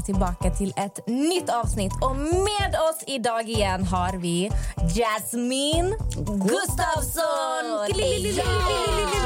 Tillbaka 0.00 0.50
till 0.50 0.72
ett 0.76 1.06
nytt 1.06 1.50
avsnitt. 1.50 1.92
Och 2.02 2.16
med 2.16 2.76
oss 2.90 3.04
idag 3.06 3.48
igen 3.48 3.84
har 3.84 4.12
vi 4.12 4.50
Jasmine 4.94 5.96
Gustafsson. 6.16 7.64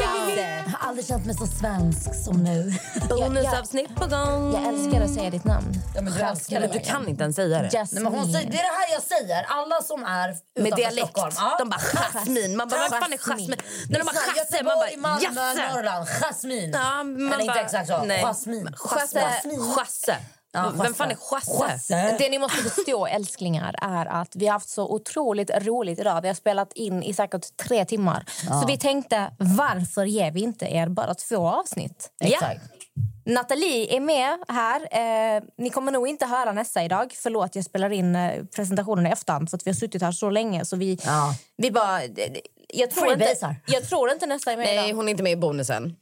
Jag 0.01 0.79
har 0.79 0.89
aldrig 0.89 1.07
känt 1.07 1.27
mig 1.27 1.35
så 1.35 1.47
svensk 1.47 2.25
som 2.25 2.43
nu. 2.45 2.73
Bonusavsnitt 3.09 3.95
på 3.97 4.07
gång. 4.07 4.55
Jag 4.55 4.75
älskar 4.75 5.01
att 5.05 5.15
säga 5.15 5.31
ditt 5.31 5.45
namn. 5.45 5.75
Ja, 5.95 6.01
men 6.03 6.13
du 6.13 6.21
älskar 6.21 6.61
det. 6.61 6.67
du 6.67 6.81
kan 6.81 7.09
inte 7.09 7.23
ens 7.23 7.37
säga 7.37 7.63
det. 7.63 7.71
Nej, 7.73 8.03
men 8.03 8.07
hon 8.15 8.33
säger, 8.33 8.51
det 8.51 8.57
är 8.59 8.63
det 8.63 8.79
här 8.79 8.93
jag 8.93 9.03
säger. 9.03 9.45
Alla 9.49 9.83
som 9.83 10.05
är 10.05 10.37
Med 10.63 10.73
dialekt. 10.77 11.09
Stockholm. 11.09 11.33
Ja. 11.37 11.57
De 11.59 11.69
bara 11.71 11.81
Jasmin. 12.15 12.57
Man 12.57 12.69
bara, 12.69 12.81
vad 12.81 12.91
fan 13.01 13.13
är 13.13 13.19
Jasmin? 13.19 13.55
När 13.89 13.99
de 13.99 14.05
bara 14.05 14.15
Chasse, 14.15 14.63
man 14.65 14.79
bara 14.79 14.89
Göteborg, 14.91 14.97
Malmö, 14.97 15.41
Jasse. 15.53 15.75
Norrland. 15.75 16.07
Jasmin. 16.23 16.71
Ja, 16.75 16.81
man 17.05 17.17
Eller 17.33 17.41
inte 17.41 17.47
bara- 17.55 17.61
exakt 17.65 17.89
så. 17.89 18.03
nej. 18.05 18.21
Jasmin. 18.23 18.73
Chasse. 18.77 19.41
Chasse. 19.77 20.17
Ja, 20.55 20.73
Vem 20.83 20.95
fan 20.95 21.11
är 21.11 21.15
Chasse? 21.15 21.59
Chasse. 21.63 22.17
Det 22.19 22.29
ni 22.31 22.39
måste 22.39 22.63
förstå, 22.71 23.07
älsklingar, 23.07 23.75
är 23.83 24.07
att 24.07 24.37
vi 24.37 24.47
har 24.47 24.53
haft 24.53 24.69
så 24.69 24.89
otroligt 24.95 25.51
roligt 25.51 25.99
idag. 25.99 26.21
Vi 26.23 26.29
har 26.29 26.35
spelat 26.35 26.73
in 26.73 27.03
i 27.03 27.15
säkert 27.15 27.57
tre 27.57 27.85
timmar. 27.85 28.25
Så 28.61 28.67
vi 28.67 28.79
tänkte, 28.79 29.31
varför 29.39 30.05
ger 30.05 30.31
vi 30.31 30.41
inte 30.41 30.67
er 30.67 30.89
bara 30.89 31.15
två 31.15 31.49
avsnitt? 31.49 32.11
Exakt. 32.21 32.61
Nathalie 33.27 33.97
är 33.97 34.01
med 34.01 34.39
här. 34.49 34.81
Eh, 35.37 35.43
ni 35.59 35.71
kommer 35.71 35.93
nog 35.93 36.09
inte 36.09 36.27
höra 36.27 36.53
Nessa 36.53 36.85
idag. 36.85 37.15
Förlåt, 37.23 37.57
jag 37.57 37.65
spelar 37.65 37.91
in 37.93 38.17
eh, 38.17 38.45
presentationen 38.57 39.07
i 39.07 39.11
efterhand 39.11 39.51
för 39.51 39.57
att 39.57 39.67
vi 39.67 39.71
har 39.71 39.75
suttit 39.77 40.03
här 40.03 40.13
så 40.13 40.31
länge. 40.31 40.65
Så 40.65 40.77
vi, 40.77 40.99
Ja. 41.05 41.35
vi 41.57 41.71
bara... 41.71 42.01
Jag 42.77 42.91
tror, 42.91 43.13
inte, 43.13 43.57
jag 43.67 43.89
tror 43.89 44.11
inte 44.13 44.27
Nessa 44.27 44.53
är 44.53 44.57
med 44.57 44.67
Nej, 44.67 44.89
idag. 44.89 44.97
hon 44.97 45.09
är 45.09 45.11
inte 45.11 45.23
med 45.23 45.33
i 45.33 45.37
bonusen. 45.37 45.97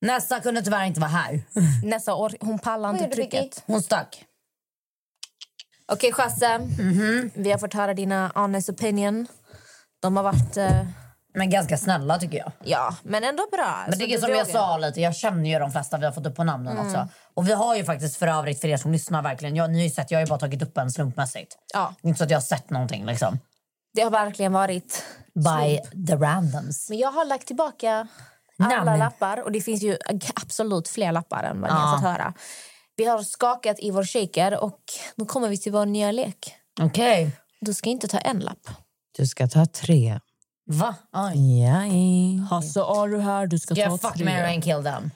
Nästa 0.00 0.40
kunde 0.40 0.62
tyvärr 0.62 0.84
inte 0.84 1.00
vara 1.00 1.10
här. 1.10 1.40
Nessa, 1.84 2.12
or- 2.12 2.36
hon 2.40 2.58
pallar 2.58 2.90
inte 2.90 3.04
trycket. 3.16 3.62
Hon 3.66 3.82
stack. 3.82 4.24
Okej, 5.92 6.12
Chasse. 6.12 6.60
Vi 7.34 7.50
har 7.50 7.58
fått 7.58 7.74
höra 7.74 7.94
dina 7.94 8.32
honest 8.34 8.68
opinion. 8.68 9.26
De 10.02 10.16
har 10.16 10.24
varit... 10.24 10.56
Eh, 10.56 10.86
Men 11.34 11.50
ganska 11.50 11.76
snälla 11.78 12.18
tycker 12.18 12.38
jag. 12.38 12.52
ja, 12.64 12.96
men 13.02 13.24
ändå 13.24 13.46
bra. 13.52 13.84
Men 13.88 13.98
det 13.98 14.04
är 14.14 14.18
som 14.18 14.30
jag 14.30 14.44
vågar. 14.46 14.52
sa 14.52 14.76
lite, 14.78 15.00
jag 15.00 15.16
känner 15.16 15.50
ju 15.50 15.58
de 15.58 15.72
flesta 15.72 15.98
vi 15.98 16.04
har 16.04 16.12
fått 16.12 16.26
upp 16.26 16.36
på 16.36 16.44
namnen 16.44 16.78
också. 16.78 17.08
Och 17.34 17.48
vi 17.48 17.52
har 17.52 17.76
ju 17.76 17.84
faktiskt 17.84 18.16
för 18.16 18.26
övrigt 18.26 18.60
för 18.60 18.68
er 18.68 18.76
som 18.76 18.92
lyssnar 18.92 19.22
verkligen, 19.22 19.56
jag, 19.56 19.70
ni 19.70 19.78
har 19.78 19.84
ju 19.84 19.90
sett, 19.90 20.10
jag 20.10 20.18
har 20.18 20.26
ju 20.26 20.28
bara 20.28 20.38
tagit 20.38 20.62
upp 20.62 20.78
en 20.78 20.90
slumpmässigt. 20.90 21.56
Ja, 21.74 21.94
inte 22.02 22.18
så 22.18 22.24
att 22.24 22.30
jag 22.30 22.36
har 22.36 22.42
sett 22.42 22.70
någonting 22.70 23.06
liksom. 23.06 23.38
det 23.94 24.02
har 24.02 24.10
verkligen 24.10 24.52
varit... 24.52 25.04
By 25.34 25.80
the 26.06 26.16
randoms. 26.16 26.88
Men 26.88 26.98
jag 26.98 27.10
har 27.12 27.24
lagt 27.24 27.46
tillbaka 27.46 28.08
alla 28.58 28.84
Namn. 28.84 28.98
lappar. 28.98 29.42
Och 29.42 29.52
det 29.52 29.60
finns 29.60 29.82
ju 29.82 29.96
absolut 30.34 30.88
fler 30.88 31.12
lappar 31.12 31.42
än 31.44 31.60
vad 31.60 31.70
ni 31.70 31.76
Ja. 31.76 31.80
har 31.80 31.96
fått 31.96 32.04
höra. 32.06 32.34
Vi 32.96 33.04
har 33.04 33.22
skakat 33.22 33.76
i 33.80 33.90
vår 33.90 34.04
shaker 34.04 34.62
och 34.64 34.80
nu 35.16 35.24
kommer 35.24 35.48
vi 35.48 35.58
till 35.58 35.72
vår 35.72 35.86
nya 35.86 36.12
lek. 36.12 36.54
Okej. 36.80 37.30
Du 37.60 37.74
ska 37.74 37.90
inte 37.90 38.08
ta 38.08 38.18
en 38.18 38.38
lapp. 38.38 38.68
Du 39.16 39.26
ska 39.26 39.48
ta 39.48 39.66
tre. 39.66 40.20
Va? 40.70 40.94
Oj. 41.12 41.66
Hasse 42.50 42.82
Aru 42.82 43.20
här, 43.20 43.46
du 43.46 43.58
ska 43.58 43.74
Ska 43.74 43.82
jag 43.82 44.00
fuck, 44.00 44.20
marry 44.20 44.54
and 44.54 44.64
kill 44.64 44.82
them? 44.84 45.10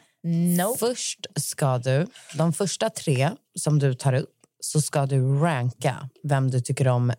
Nope. 0.56 0.78
Först 0.78 1.26
ska 1.36 1.78
du, 1.78 2.06
de 2.34 2.52
första 2.52 2.90
tre 2.90 3.30
som 3.58 3.78
du 3.78 3.94
tar 3.94 4.12
upp, 4.12 4.34
så 4.60 4.80
ska 4.80 5.06
du 5.06 5.38
ranka 5.38 6.08
vem 6.22 6.50
du 6.50 6.60
tycker 6.60 6.88
om 6.88 7.12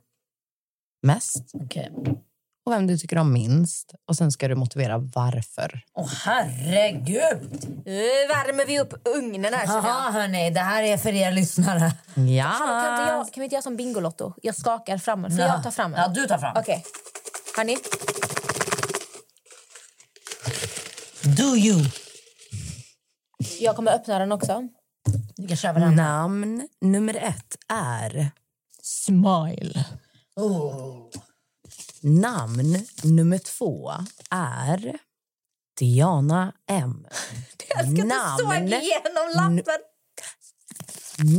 mest 1.01 1.51
Okej. 1.53 1.91
Och 2.66 2.72
vem 2.72 2.88
du 2.88 2.97
tycker 2.97 3.18
om 3.18 3.34
minst. 3.34 3.94
Och 4.09 4.16
sen 4.16 4.31
ska 4.31 4.47
du 4.47 4.56
motivera 4.56 4.97
varför. 4.97 5.81
Åh 5.94 6.09
herregud! 6.25 7.81
Nu 7.85 8.03
värmer 8.28 8.66
vi 8.66 8.79
upp 8.79 8.94
ugnen 9.18 9.53
här. 9.53 9.66
Jaha 9.68 10.12
hörni, 10.12 10.50
det 10.50 10.59
här 10.59 10.84
är 10.84 10.97
för 10.97 11.13
er 11.13 11.31
lyssnare. 11.31 11.91
Ja. 12.16 12.51
Kan, 12.59 12.91
inte 12.91 13.13
jag, 13.13 13.34
kan 13.34 13.41
vi 13.41 13.44
inte 13.44 13.56
göra 13.56 13.62
som 13.62 13.75
Bingolotto? 13.78 14.34
Jag 14.41 14.56
skakar 14.56 14.97
fram 14.97 15.25
en. 15.25 15.31
Får 15.31 15.40
jag 15.40 15.63
ta 15.63 15.72
fram 15.72 15.94
en? 15.94 16.00
Ja, 16.00 16.07
du 16.07 16.28
tar 16.28 16.38
fram. 16.38 16.57
Okej. 16.57 16.85
Hörni, 17.57 17.78
Do 21.38 21.56
you? 21.56 21.85
jag 23.59 23.75
kommer 23.75 23.91
öppna 23.91 24.19
den 24.19 24.31
också. 24.31 24.62
Du 25.35 25.47
kan 25.47 25.57
köra 25.57 25.74
den. 25.74 25.95
Namn 25.95 26.68
nummer 26.81 27.16
ett 27.16 27.57
är... 27.69 28.31
Smile. 28.81 29.85
Oh. 30.35 31.09
Namn 32.06 32.86
nummer 33.03 33.38
två 33.38 33.91
är 34.30 35.00
Diana 35.80 36.53
M. 36.69 37.08
Jag 37.69 37.80
ska 37.80 38.02
inte 38.02 38.16
såga 38.40 38.64
igenom 38.64 39.31
lappen. 39.36 39.80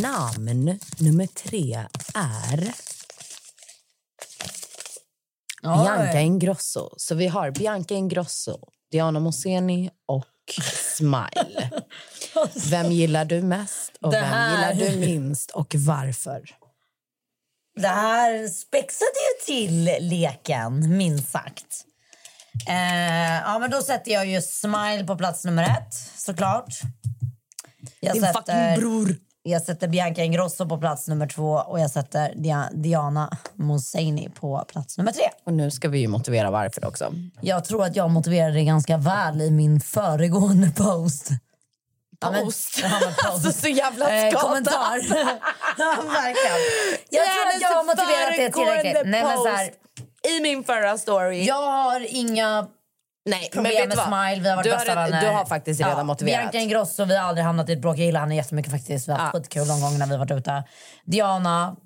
Namn 0.01 0.79
nummer 0.99 1.27
tre 1.27 1.87
är 2.15 2.75
Oj. 5.63 5.85
Bianca 5.85 6.21
Ingrosso. 6.21 6.95
Så 6.97 7.15
vi 7.15 7.27
har 7.27 7.51
Bianca 7.51 7.95
Ingrosso, 7.95 8.59
Diana 8.91 9.21
Moseni 9.21 9.91
och 10.07 10.55
Smile. 10.97 11.71
Vem 12.71 12.93
gillar 12.93 13.25
du 13.25 13.43
mest 13.43 13.93
och 14.01 14.13
vem 14.13 14.51
gillar 14.51 14.75
du 14.75 14.97
minst 14.97 15.51
och 15.51 15.75
varför? 15.75 16.64
Det 17.77 17.89
här 17.89 18.49
spexade 18.49 19.11
ju 19.11 19.45
till 19.47 20.09
leken, 20.09 20.97
minst 20.97 21.31
sagt. 21.31 21.67
Eh, 22.69 23.41
ja, 23.45 23.59
men 23.59 23.71
då 23.71 23.83
sätter 23.83 24.11
jag 24.13 24.27
ju 24.27 24.41
Smile 24.43 25.05
på 25.07 25.17
plats 25.17 25.45
nummer 25.45 25.63
ett, 25.63 25.95
såklart. 26.17 26.75
Jag 28.01 28.15
Din 28.15 28.25
fucking 28.25 28.75
bror. 28.77 29.17
Jag 29.43 29.63
sätter 29.63 29.89
Bianca 29.89 30.23
Ingrosso 30.25 30.67
på 30.69 30.79
plats 30.79 31.09
nummer 31.09 31.27
två 31.27 31.51
och 31.53 31.81
jag 31.81 31.91
sätter 31.91 32.33
Dia- 32.35 32.71
Diana 32.73 33.37
Moseni 33.55 34.29
på 34.41 34.65
plats 34.69 34.99
nummer 34.99 35.13
tre. 35.13 35.23
Och 35.47 35.53
nu 35.53 35.71
ska 35.71 35.89
vi 35.89 35.99
ju 35.99 36.09
motivera 36.09 36.51
varför 36.51 36.85
också. 36.85 37.13
Jag 37.41 37.65
tror 37.65 37.85
att 37.85 37.97
jag 37.97 38.11
motiverade 38.11 38.53
det 38.53 38.65
ganska 38.65 38.97
väl 38.97 39.41
i 39.41 39.51
min 39.51 39.81
föregående 39.81 40.71
post. 40.77 41.31
Ja, 42.25 42.31
men- 42.31 42.45
Post. 42.45 42.79
Ja, 42.83 42.89
men 43.01 43.09
post. 43.15 43.25
Alltså 43.27 43.53
så 43.53 43.69
jävla 43.69 44.11
Eh, 44.11 44.31
skadad. 44.31 44.43
kommentar. 44.49 44.97
ja, 45.79 45.97
verkligen. 46.13 46.59
Jag 47.11 47.25
tror 47.27 47.47
att 47.55 47.61
jag 47.61 47.69
har 47.69 47.85
motiverat 47.85 48.35
det 48.37 48.51
tillräckligt. 48.53 49.07
Nej, 49.11 49.23
men 49.25 49.37
så 49.39 49.49
här, 49.49 49.71
I 50.37 50.41
min 50.41 50.65
förra 50.65 50.99
story. 50.99 51.45
jag 51.45 51.63
har 51.71 52.07
inga 52.09 52.67
Nej, 53.27 53.51
problem 53.53 53.73
men 53.73 53.89
vet 53.89 53.89
med 53.89 53.97
vad? 53.97 54.07
Smile. 54.07 54.43
Vi 54.43 54.49
har 54.49 54.57
varit 54.57 54.65
du, 54.65 54.71
bästa 54.71 54.95
har, 54.95 55.05
vänner. 55.11 55.21
du 55.21 55.27
har 55.37 55.45
faktiskt 55.45 55.81
redan 55.81 56.07
motiverat. 56.07 56.41
Bianca 56.41 56.59
Ingrosso, 56.59 57.05
vi 57.05 57.17
har 57.17 57.29
aldrig 57.29 57.45
hamnat 57.45 57.69
i 57.69 57.73
ett 57.73 57.79
bråk. 57.81 57.99
Jag 57.99 58.07
gillar 58.07 58.21
henne 58.21 58.37
jättemycket 58.37 58.73
faktiskt. 58.73 59.09
Vi 59.09 59.13
har 59.13 59.19
haft 59.19 59.35
Ja. 59.35 59.41
skitkul 59.41 59.69
de 59.69 59.81
gångerna 59.81 60.07
vi 60.07 60.13
har 60.13 60.19
varit 60.19 60.31
ute. 60.31 60.65
Diana 61.05 61.77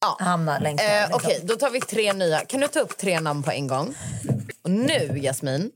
Ja. 0.00 0.16
hamnar 0.24 0.60
längst. 0.60 0.84
Eh, 0.84 0.90
liksom. 1.00 1.14
Okej, 1.14 1.40
då 1.42 1.56
tar 1.56 1.70
vi 1.70 1.80
tre 1.80 2.12
nya. 2.12 2.38
Kan 2.40 2.60
du 2.60 2.68
ta 2.68 2.80
upp 2.80 2.98
tre 2.98 3.20
namn 3.20 3.42
på 3.42 3.50
en 3.50 3.66
gång? 3.66 3.94
Och 4.64 4.70
nu, 4.70 5.18
Jasmin, 5.22 5.70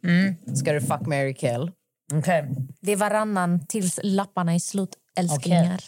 ska 0.56 0.72
du 0.72 0.80
fuck, 0.80 1.00
marry, 1.06 1.34
kill. 1.34 1.70
Okej. 2.12 2.44
Det 2.80 2.92
är 2.92 2.96
varannan 2.96 3.66
tills 3.66 4.00
lapparna 4.02 4.54
är 4.54 4.58
slut, 4.58 4.96
älsklingar. 5.16 5.84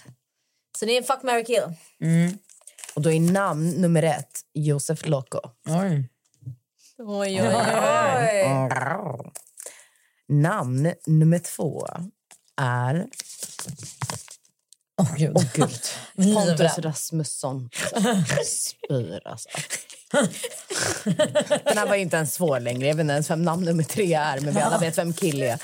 Så 0.78 0.84
det 0.84 0.92
är 0.92 0.98
en 0.98 1.04
fuck, 1.04 1.22
marry, 1.22 1.44
kill. 1.44 1.62
Och 2.94 3.02
då 3.02 3.12
är 3.12 3.20
namn 3.20 3.70
nummer 3.70 4.02
ett 4.02 4.40
Josef 4.54 5.06
Loco. 5.06 5.40
Oj. 5.68 6.10
Oj, 6.98 7.42
oj, 7.42 7.54
oj. 8.62 9.32
Namn 10.28 10.94
nummer 11.06 11.38
två 11.38 11.86
är... 12.56 13.06
Åh, 15.00 15.16
gud. 15.16 15.32
Åh 15.34 15.44
gud. 15.54 15.80
Pontus. 16.34 16.78
Rasmusson. 16.78 17.70
Spyr 18.44 19.26
alltså. 19.28 19.48
Den 21.64 21.78
här 21.78 21.86
var 21.86 21.94
ju 21.94 22.02
inte 22.02 22.16
ens 22.16 22.34
svår 22.34 22.60
längre. 22.60 22.86
Jag 22.88 22.94
vet 22.94 23.00
inte 23.00 23.12
ens 23.12 23.30
vem 23.30 23.42
namn 23.42 23.64
nummer 23.64 23.82
tre 23.82 24.14
är, 24.14 24.40
men 24.40 24.54
vi 24.54 24.60
alla 24.60 24.78
vet 24.78 24.98
vem 24.98 25.12
Kill 25.12 25.42
är. 25.42 25.58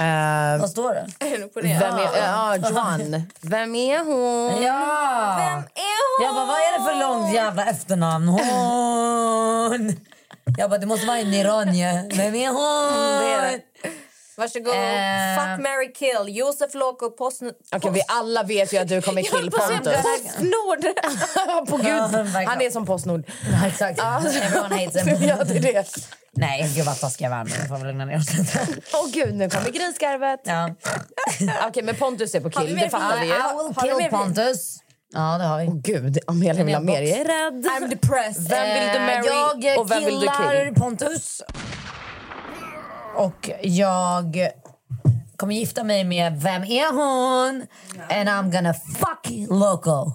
Eh, 0.00 0.60
Vad 0.60 0.70
står 0.70 0.94
det? 0.94 1.06
vem 1.62 1.98
är... 1.98 2.16
Ja, 2.16 2.56
Joan. 2.56 3.22
Vem 3.40 3.74
är 3.74 3.98
hon? 3.98 4.62
Ja! 4.62 5.34
Vem 5.38 5.58
är 5.58 6.18
hon? 6.18 6.24
Jag 6.26 6.34
bara, 6.34 6.46
vad 6.46 6.56
är 6.56 6.78
det 6.78 6.84
för 6.84 7.00
långt 7.00 7.34
jävla 7.34 7.64
efternamn? 7.66 8.28
Hon! 8.28 9.96
Jag 10.58 10.70
bara, 10.70 10.78
det 10.78 10.86
måste 10.86 11.06
vara 11.06 11.18
en 11.18 11.34
iranie. 11.34 12.08
Vem 12.16 12.34
är 12.34 12.48
hon? 12.48 13.22
Det 13.22 13.32
är 13.32 13.42
det. 13.52 13.60
Varsågod. 14.36 14.74
Eh. 14.74 15.36
Fuck, 15.38 15.62
marry, 15.64 15.92
kill. 15.92 16.36
Josef 16.36 16.74
Loco, 16.74 17.10
Postnord. 17.10 17.54
Okej, 17.76 17.90
vi 17.92 18.02
alla 18.08 18.42
vet 18.42 18.72
ju 18.72 18.78
att 18.78 18.88
du 18.88 19.02
kommer 19.02 19.22
kill 19.32 19.50
Pontus. 19.50 19.94
Postnord. 20.02 20.84
På 21.68 21.76
gud, 21.76 22.46
han 22.48 22.60
är 22.60 22.70
som 22.70 22.86
Postnord. 22.86 23.24
Ja, 23.52 23.66
exakt. 23.68 24.00
Everyone 24.00 24.84
hates 24.84 25.06
him. 25.06 25.16
ja, 25.28 25.44
det 25.44 25.56
är 25.56 25.60
det. 25.72 25.84
Nej, 26.36 26.70
gud 26.76 26.84
vad 26.86 27.00
taskiga 27.00 27.28
vi 27.28 27.34
är 27.34 27.44
nu. 27.44 27.50
Jag 27.58 27.68
får 27.68 27.86
väl 27.86 27.94
ner 27.94 28.16
oss 28.18 28.34
lite. 28.38 28.58
Åh 28.94 29.08
gud, 29.12 29.34
nu 29.34 29.50
kommer 29.50 29.70
grisgarvet. 29.70 30.40
Ja. 30.44 30.70
Okej, 31.68 31.82
men 31.82 31.96
Pontus 31.96 32.34
är 32.34 32.40
på 32.40 32.50
kill, 32.50 32.76
det 32.76 32.90
fattar 32.90 33.20
vi 33.20 33.26
ju. 33.26 33.32
I 33.32 33.36
will 33.36 33.74
kill 33.82 33.96
mer- 33.96 34.10
Pontus. 34.10 34.78
Ja, 35.14 35.38
det 35.38 35.44
har 35.44 35.58
vi. 35.58 35.66
Åh 35.68 35.74
gud, 35.74 36.18
Amelia 36.26 36.64
vill 36.64 36.74
ha 36.74 36.80
En 36.80 36.86
mer. 36.86 37.02
Jag 37.02 37.18
är 37.20 37.24
rädd. 37.24 37.66
I'm 37.66 37.88
depressed. 37.88 38.48
Vem 38.48 38.64
vill 38.74 38.82
du 38.82 38.98
Eh, 38.98 39.00
marry 39.00 39.66
jag 39.66 39.80
och 39.80 39.90
vem 39.90 40.04
vill 40.04 40.14
du 40.14 40.20
killar 40.20 40.64
kill? 40.64 40.74
Pontus. 40.74 41.42
Och 43.16 43.50
jag 43.62 44.48
kommer 45.36 45.54
gifta 45.54 45.84
mig 45.84 46.04
med 46.04 46.40
Vem 46.42 46.62
är 46.64 46.92
hon? 46.92 47.66
And 48.10 48.28
I'm 48.28 48.52
gonna 48.52 48.74
fuck 48.74 49.48
Loco. 49.50 50.14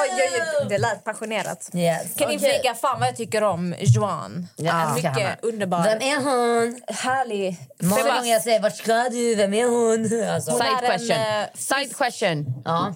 Oj, 0.00 0.10
oj, 0.12 0.42
oj, 0.62 0.66
det 0.68 0.78
lät 0.78 1.04
passionerat. 1.04 1.70
Yes. 1.74 2.14
Kan 2.16 2.28
ni 2.28 2.36
Okej. 2.36 2.48
inflika 2.48 2.74
fan 2.74 2.98
vad 3.00 3.08
jag 3.08 3.16
tycker 3.16 3.42
om 3.42 3.74
Joan? 3.78 4.48
Jag 4.56 4.82
älskar 4.92 5.14
Mycket 5.14 5.44
underbar. 5.44 5.82
Vem 5.82 6.02
är 6.02 6.16
hon? 6.16 6.80
Härlig. 6.88 7.56
Många 7.82 8.02
gånger 8.02 8.32
jag 8.32 8.42
säger 8.42 8.60
vart 8.60 8.76
ska 8.76 9.08
du? 9.10 9.34
Vem 9.34 9.54
är 9.54 9.64
hon? 9.64 10.28
Alltså, 10.34 10.50
Hon 10.50 10.60
Side 10.60 10.70
är 10.82 10.90
en, 10.92 10.98
question. 10.98 11.16
eh, 11.16 11.46
Side 11.54 11.96
question. 11.96 12.62
ja. 12.64 12.94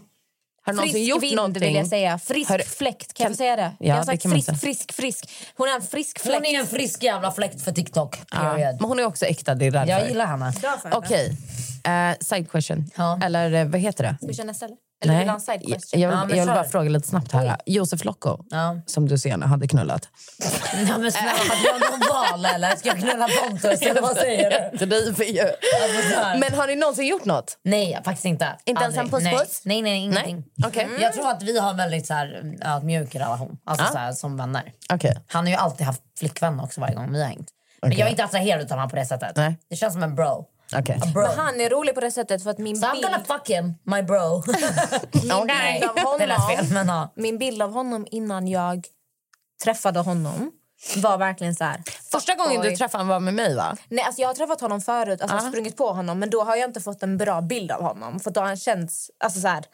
Har 0.64 0.72
du 0.72 0.76
någonsin 0.76 0.92
Frisk 0.94 1.10
gjort 1.10 1.22
vind 1.22 1.36
någonting? 1.36 1.62
vill 1.62 1.74
jag 1.74 1.86
säga. 1.86 2.18
Frisk 2.18 2.50
du- 2.50 2.64
fläkt. 2.64 3.14
Kan, 3.14 3.24
kan- 3.24 3.30
jag 3.32 3.36
säga 3.38 3.56
det? 3.56 3.62
Ja, 3.62 3.86
jag 3.86 3.94
har 3.96 4.04
sagt 4.04 4.22
frisk, 4.22 4.46
säga. 4.46 4.58
frisk, 4.58 4.92
frisk. 4.92 5.30
Hon 5.56 5.68
är 5.68 5.74
en 5.74 5.82
frisk 5.82 6.18
fläkt. 6.18 6.36
Hon 6.36 6.46
är 6.46 6.60
en 6.60 6.66
frisk 6.66 7.02
jävla 7.02 7.32
fläkt 7.32 7.62
för 7.62 7.72
TikTok. 7.72 8.18
Ja, 8.32 8.54
men 8.56 8.80
hon 8.80 8.98
är 8.98 9.04
också 9.04 9.24
äkta, 9.26 9.54
det 9.54 9.66
är 9.66 9.70
därför. 9.70 9.90
Jag 9.90 10.08
gillar 10.08 10.26
henne. 10.26 10.52
Bra 10.60 10.70
för 10.82 10.88
henne. 10.88 10.96
Okej, 10.96 11.36
eh, 11.84 12.18
side 12.20 12.50
question. 12.50 12.90
Ja. 12.96 13.20
Eller 13.24 13.52
eh, 13.52 13.64
vad 13.64 13.80
heter 13.80 14.04
det? 14.04 14.16
Ska 14.18 14.26
vi 14.26 14.34
köra 14.34 14.46
nästa 14.46 14.66
eller? 14.66 14.76
Eller 15.02 15.38
side 15.38 15.60
jag, 15.62 15.80
jag, 16.00 16.12
jag 16.12 16.26
vill 16.26 16.46
bara 16.46 16.64
fråga 16.64 16.90
lite 16.90 17.08
snabbt 17.08 17.32
här. 17.32 17.56
Josef 17.66 18.04
Locko, 18.04 18.38
Ja. 18.50 18.76
som 18.86 19.08
du 19.08 19.18
senare 19.18 19.48
hade 19.48 19.68
knullat. 19.68 20.08
Ja, 20.88 20.98
men 20.98 21.12
snälla, 21.12 21.28
hade 21.30 21.62
jag 21.64 21.80
någon 21.90 22.08
val 22.08 22.44
eller? 22.54 22.76
Ska 22.76 22.88
jag 22.88 22.98
knulla 22.98 23.28
Pontus 23.44 23.82
eller 23.82 24.00
vad 24.02 24.16
säger 24.16 24.70
du? 24.70 24.78
Det 24.78 24.86
driver 24.86 25.24
ju. 25.24 25.44
Men 26.40 26.54
har 26.58 26.66
ni 26.66 26.76
någonsin 26.76 27.06
gjort 27.06 27.24
något? 27.24 27.58
Nej, 27.64 28.00
faktiskt 28.04 28.24
inte. 28.24 28.48
Inte 28.64 28.82
ens 28.82 28.96
en 28.96 29.08
puss-puss? 29.08 29.62
Nej, 29.64 29.82
nej, 29.82 30.08
nej 30.08 30.28
ingenting. 30.28 30.44
Okej. 30.66 30.88
Jag 31.00 31.12
tror 31.12 31.30
att 31.30 31.42
vi 31.42 31.58
har 31.58 31.70
en 31.70 31.76
väldigt 31.76 32.06
så 32.06 32.14
här, 32.14 32.54
ödmjuk 32.64 33.14
relation, 33.14 33.58
alltså 33.64 33.84
Ja. 33.86 33.92
så 33.92 33.98
här, 33.98 34.12
som 34.12 34.36
vänner. 34.36 34.72
Okej. 34.92 35.16
Han 35.26 35.44
har 35.44 35.50
ju 35.50 35.56
alltid 35.56 35.86
haft 35.86 36.02
flickvän 36.18 36.60
också 36.60 36.80
varje 36.80 36.94
gång 36.94 37.12
vi 37.12 37.20
har 37.22 37.28
hängt. 37.28 37.48
Men 37.82 37.92
jag 37.96 38.06
är 38.06 38.10
inte 38.10 38.24
attraherad 38.24 38.62
av 38.62 38.70
honom 38.70 38.90
på 38.90 38.96
det 38.96 39.06
sättet. 39.06 39.36
Nej. 39.36 39.56
Det 39.70 39.76
känns 39.76 39.92
som 39.92 40.02
en 40.02 40.14
bro. 40.14 40.46
Bro. 41.12 41.22
Men 41.22 41.38
han 41.38 41.60
är 41.60 41.70
rolig 41.70 41.94
på 41.94 42.00
det 42.00 42.10
sättet 42.10 42.42
för 42.42 42.50
att 42.50 42.58
min 42.58 42.76
So 42.76 42.86
I'm 42.86 42.92
bild... 42.92 43.04
gonna 43.04 43.24
fuck 43.24 43.48
him, 43.50 43.74
my 43.84 44.02
bro. 44.02 44.42
Nej, 45.24 45.44
Nej, 45.46 45.82
det 46.18 46.26
lät 46.26 46.46
fel. 46.46 46.66
Men, 46.72 46.88
ja. 46.88 47.12
Min 47.16 47.38
bild 47.38 47.62
av 47.62 47.72
honom 47.72 48.06
innan 48.10 48.48
jag 48.48 48.86
träffade 49.64 50.00
honom 50.00 50.52
var 50.96 51.18
verkligen 51.18 51.54
så 51.54 51.64
här... 51.64 51.82
Första 52.12 52.34
gången 52.34 52.60
du 52.62 52.68
Oj. 52.68 52.76
träffade 52.76 53.04
honom 53.04 53.08
var 53.08 53.20
med 53.20 53.34
mig 53.34 53.56
va? 53.56 53.76
Nej, 53.88 54.04
alltså 54.04 54.20
jag 54.20 54.28
har 54.28 54.34
träffat 54.34 54.60
honom 54.60 54.80
förut, 54.80 55.20
alltså 55.22 55.36
Ja. 55.36 55.40
sprungit 55.50 55.76
på 55.76 55.92
honom 55.92 56.18
men 56.18 56.30
då 56.30 56.42
har 56.44 56.56
jag 56.56 56.68
inte 56.68 56.80
fått 56.80 57.02
en 57.02 57.18
bra 57.18 57.40
bild 57.40 57.70
av 57.70 57.82
honom. 57.82 58.20
För 58.20 58.30
då 58.30 58.40
har 58.40 58.46
han 58.46 58.56
känts... 58.56 59.10
Alltså 59.24 59.40
så 59.40 59.48
här, 59.48 59.64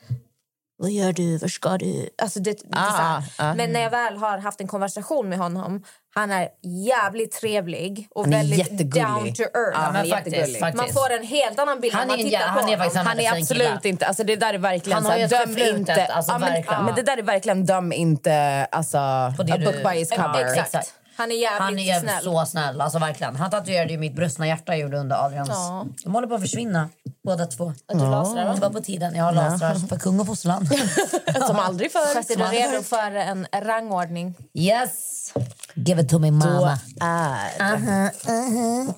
vad 0.80 0.90
gör 0.90 1.12
du? 1.12 1.38
Var 1.38 1.48
ska 1.48 1.78
du? 1.78 2.08
Alltså 2.22 2.40
det, 2.40 2.52
det, 2.52 2.68
Ah, 2.78 2.90
så 2.90 2.96
här. 2.96 3.22
ah. 3.50 3.54
Men 3.54 3.72
när 3.72 3.80
jag 3.80 3.90
väl 3.90 4.16
har 4.16 4.38
haft 4.38 4.60
en 4.60 4.68
konversation 4.68 5.28
med 5.28 5.38
honom, 5.38 5.84
han 6.18 6.30
är 6.30 6.48
jävligt 6.62 7.32
trevlig 7.40 8.08
och 8.14 8.24
Han 8.24 8.32
är 8.32 8.36
väldigt 8.38 8.58
jättegullig. 8.58 8.92
down 9.06 9.34
to 9.34 9.42
earth. 9.42 9.54
Ja, 9.74 9.78
han 9.78 9.96
är 9.96 10.04
faktiskt, 10.10 10.58
faktiskt. 10.58 10.76
Man 10.84 10.92
får 10.92 11.12
en 11.12 11.26
helt 11.26 11.58
annan 11.58 11.80
bild 11.80 11.94
Han 11.94 12.08
när 12.08 12.12
man 12.16 12.20
är 12.20 12.24
en 12.24 12.30
tittar 12.30 12.40
jä- 12.42 12.54
på 12.54 12.60
han 12.60 12.68
är 12.68 12.76
honom. 12.76 13.06
Han 13.06 13.20
är 13.20 13.32
absolut 13.40 13.84
inte... 13.84 14.06
Alltså 14.06 14.24
det 14.24 14.36
där 14.36 14.54
är 14.54 14.58
verkligen 14.58 14.94
Han 14.94 15.04
så 15.04 15.10
har 15.10 15.18
ett 15.18 15.30
döm 15.30 15.58
inte. 15.76 16.04
alltså, 16.06 16.32
ja, 16.32 16.38
men, 16.38 16.84
men 16.84 16.94
det 16.94 17.02
där 17.02 17.16
är 17.16 17.22
verkligen 17.22 17.66
döm 17.66 17.92
inte 17.92 18.66
alltså, 18.72 18.98
a 18.98 19.34
du- 19.38 19.64
book 19.64 19.92
by 19.92 20.00
its 20.00 20.12
Ja, 20.16 20.22
cover. 20.22 20.54
exakt. 20.60 20.94
Han 21.18 21.30
är 21.32 21.36
jävligt 21.36 21.60
Han 21.62 21.78
är 21.78 22.00
snäll. 22.00 22.22
så 22.24 22.44
snäll, 22.46 22.80
alltså 22.80 22.98
verkligen. 22.98 23.36
Han 23.36 23.50
tatuerade 23.50 23.92
ju 23.92 23.98
mitt 23.98 24.14
brustna 24.16 24.46
hjärta 24.46 24.76
gjorde 24.76 24.98
under 24.98 25.16
Adrians. 25.24 25.48
Ja. 25.48 25.86
De 26.04 26.14
håller 26.14 26.28
på 26.28 26.34
att 26.34 26.40
försvinna, 26.40 26.88
båda 27.24 27.46
två. 27.46 27.68
Att 27.68 27.98
du 27.98 28.06
lasrar 28.06 28.44
Det 28.44 28.50
dem. 28.50 28.60
var 28.60 28.70
på 28.70 28.80
tiden. 28.80 29.14
Jag 29.14 29.24
har 29.24 29.32
lasrar 29.32 29.74
för 29.74 29.98
kung 29.98 30.20
och 30.20 30.26
fosterland. 30.26 30.68
Som 31.46 31.56
aldrig 31.56 31.92
förr. 31.92 32.14
Fast 32.14 32.30
är 32.30 32.36
du 32.36 32.44
redo 32.44 32.82
för 32.82 33.12
en 33.14 33.46
rangordning? 33.54 34.34
yes! 34.54 35.32
Give 35.74 36.02
it 36.02 36.08
to 36.08 36.18
me 36.18 36.30
Då 36.30 36.36
mama. 36.36 36.78
är 37.00 38.10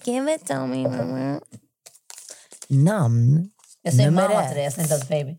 Give 0.04 0.34
it 0.34 0.46
to 0.46 0.66
me 0.66 0.88
mama. 0.88 1.40
Namn 2.68 3.50
Jag 3.82 3.92
säger 3.94 4.10
nummer 4.10 4.28
mamma 4.28 4.42
ett. 4.42 4.48
till 4.48 4.56
dig, 4.56 4.64
jag 4.64 4.72
säger 4.72 4.84
inte 4.84 4.94
ens 4.94 5.08
baby. 5.08 5.36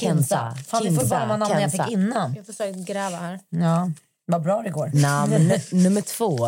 Kenza. 0.00 0.54
Fan, 0.66 0.82
det 0.82 0.88
är 0.88 0.90
Kinsa, 0.90 1.06
samma 1.08 1.36
namn 1.36 1.60
jag 1.60 1.70
fick 1.72 1.88
innan. 1.90 2.34
Jag 2.34 2.46
försöker 2.46 2.80
gräva 2.84 3.16
här. 3.16 3.40
Ja, 3.48 3.90
vad 4.30 4.42
bra 4.42 4.62
det 4.62 4.70
går. 4.70 4.90
Namn 4.94 5.52
nummer 5.82 6.00
två. 6.00 6.38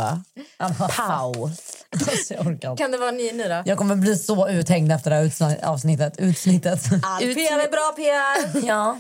Pau. 0.97 1.45
Alltså. 1.45 2.77
Kan 2.77 2.91
det 2.91 2.99
vara 2.99 3.11
ni 3.11 3.33
nu 3.33 3.49
då? 3.49 3.63
Jag 3.65 3.79
kommer 3.79 3.97
bli 3.97 4.17
så 4.17 4.49
uthängd 4.49 4.93
efter 4.93 5.11
det 5.11 5.17
här 5.17 5.65
avsnittet. 5.65 6.15
Utsnittet. 6.19 6.81
All 7.03 7.21
PR 7.21 7.59
är 7.59 7.71
bra 7.71 7.93
PR! 7.97 8.67
ja. 8.67 8.99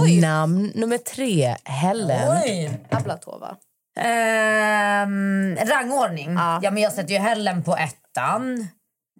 Oj. 0.00 0.20
Namn 0.20 0.72
nummer 0.74 0.98
tre. 0.98 1.56
Hellen. 1.64 2.38
Oj. 2.44 2.80
Ablatova. 2.90 3.56
Ehm, 4.00 5.56
rangordning. 5.56 6.32
Ja. 6.32 6.70
men 6.70 6.82
jag 6.82 6.92
sätter 6.92 7.14
ju 7.14 7.20
Helen 7.20 7.62
på 7.62 7.76
ettan, 7.76 8.68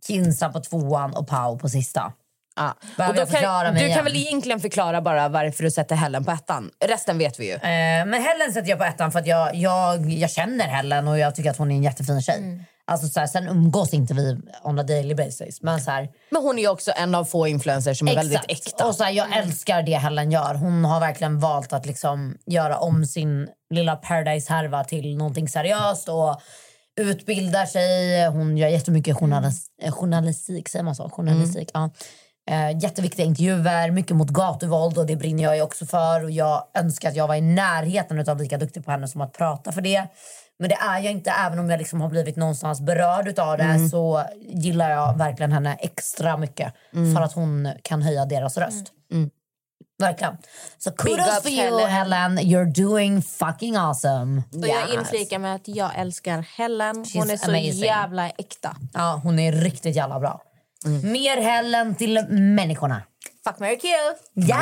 Kinsa 0.07 0.49
på 0.49 0.61
tvåan 0.61 1.15
och 1.15 1.29
Pau 1.29 1.59
på 1.59 1.69
sista. 1.69 2.13
Ja. 2.57 2.77
Och 3.09 3.15
då 3.15 3.27
kan, 3.27 3.75
du 3.75 3.81
igen? 3.81 3.95
kan 3.95 4.05
väl 4.05 4.17
egentligen 4.17 4.61
förklara 4.61 5.01
bara 5.01 5.29
varför 5.29 5.63
du 5.63 5.71
sätter 5.71 5.97
Hellen 5.97 6.25
på 6.25 6.31
ettan. 6.31 6.71
Resten 6.85 7.19
vet 7.19 7.41
vi 7.41 7.47
ju. 7.47 7.53
Eh, 7.53 8.07
men 8.07 8.13
Helen 8.13 8.53
sätter 8.55 8.69
jag 8.71 8.79
på 8.79 8.85
ettan 8.85 9.13
för 9.13 9.19
att 9.19 9.27
jag, 9.27 9.55
jag, 9.55 10.11
jag 10.11 10.31
känner 10.31 10.65
Helen 10.65 11.09
och 11.09 11.19
jag 11.19 11.35
tycker 11.35 11.51
att 11.51 11.57
hon 11.57 11.71
är 11.71 11.75
en 11.77 11.83
jättefin 11.83 12.23
tjej. 12.23 12.61
Alltså, 12.89 13.09
så 13.09 13.21
här, 13.21 13.27
sen 13.27 13.49
umgås 13.49 13.95
inte 13.95 14.15
vi 14.15 14.39
on 14.63 14.79
a 14.79 14.83
daily 14.83 15.15
basis. 15.15 15.63
Men 15.63 15.81
så 15.81 15.91
här, 15.91 16.09
Men 16.31 16.43
hon 16.43 16.59
är 16.59 16.63
ju 16.63 16.69
också 16.69 16.93
en 16.97 17.15
av 17.15 17.25
få 17.25 17.47
influencers 17.47 17.99
som 17.99 18.09
är 18.09 18.15
väldigt 18.15 18.45
äkta. 18.49 18.87
Och 18.87 18.95
så 18.95 19.05
här, 19.05 19.11
jag 19.11 19.37
älskar 19.37 19.83
det 19.83 19.95
Helen 19.97 20.33
gör. 20.33 20.55
Hon 20.55 20.85
har 20.85 21.01
verkligen 21.01 21.41
valt 21.41 21.73
att 21.73 21.87
liksom 21.87 22.39
göra 22.47 22.79
om 22.79 23.05
sin 23.05 23.49
lilla 23.71 23.97
paradise-härva 23.97 24.85
till 24.85 25.17
någonting 25.17 25.49
seriöst 25.49 26.09
och 26.09 26.41
utbildar 27.01 27.67
sig. 27.67 28.27
Hon 28.27 28.57
gör 28.57 28.69
jättemycket 28.69 29.17
journalis- 29.17 29.67
eh, 29.83 29.93
journalistik, 29.93 30.69
säger 30.69 30.83
man 30.83 30.95
så? 30.95 31.11
Journalistik, 31.11 31.71
ja. 31.75 31.91
Eh, 32.51 32.79
jätteviktiga 32.79 33.27
intervjuer, 33.27 33.91
mycket 33.91 34.17
mot 34.17 34.31
gatuvåld 34.31 34.99
och 34.99 35.07
det 35.07 35.17
brinner 35.17 35.43
jag 35.43 35.57
ju 35.57 35.63
också 35.63 35.87
för. 35.87 36.25
Och 36.25 36.31
jag 36.31 36.65
önskar 36.75 37.09
att 37.09 37.17
jag 37.17 37.29
var 37.29 37.35
i 37.35 37.41
närheten 37.41 38.29
av 38.29 38.39
lika 38.39 38.59
duktig 38.59 38.85
på 38.85 38.91
henne 38.91 39.09
som 39.09 39.21
att 39.21 39.33
prata 39.33 39.73
för 39.73 39.81
det. 39.81 40.07
Men 40.59 40.69
det 40.69 40.75
är 40.75 41.01
jag 41.01 41.13
inte, 41.13 41.31
även 41.31 41.59
om 41.59 41.71
jag 41.71 41.79
liksom 41.79 42.01
har 42.01 42.09
blivit 42.09 42.37
någonstans 42.37 42.81
berörd 42.81 43.39
av 43.39 43.59
det 43.59 43.89
så 43.91 44.25
gillar 44.41 44.91
jag 44.91 45.19
verkligen 45.19 45.53
henne 45.53 45.77
extra 45.81 46.37
mycket 46.37 46.73
för 47.15 47.23
att 47.23 47.33
hon 47.33 47.69
kan 47.83 48.03
höja 48.03 48.25
deras 48.25 48.57
röst. 48.57 48.93
Verkligen. 49.99 50.37
Så 50.79 50.91
kudos 50.91 51.37
up, 51.37 51.43
for 51.43 51.51
you 51.51 51.87
Helen. 51.87 52.39
You're 52.39 52.75
doing 52.75 53.23
fucking 53.23 53.77
awesome. 53.77 54.43
Och 54.53 54.69
jag 54.69 54.95
inflikar 54.95 55.39
med 55.39 55.55
att 55.55 55.69
jag 55.69 55.91
älskar 55.99 56.47
Helen. 56.57 56.97
Hon 56.97 57.05
She's 57.05 57.33
är 57.33 57.37
så 57.37 57.51
amazing. 57.51 57.85
jävla 57.85 58.31
äkta. 58.31 58.77
Ja, 58.93 59.21
hon 59.23 59.39
är 59.39 59.53
riktigt 59.53 59.97
jävla 59.97 60.21
bra. 60.21 60.43
Mer 61.03 61.37
Helen 61.43 61.95
till 61.95 62.27
människorna. 62.31 63.03
Fuck, 63.45 63.59
marry, 63.59 63.79
kill! 63.79 63.91
Yes! 64.49 64.53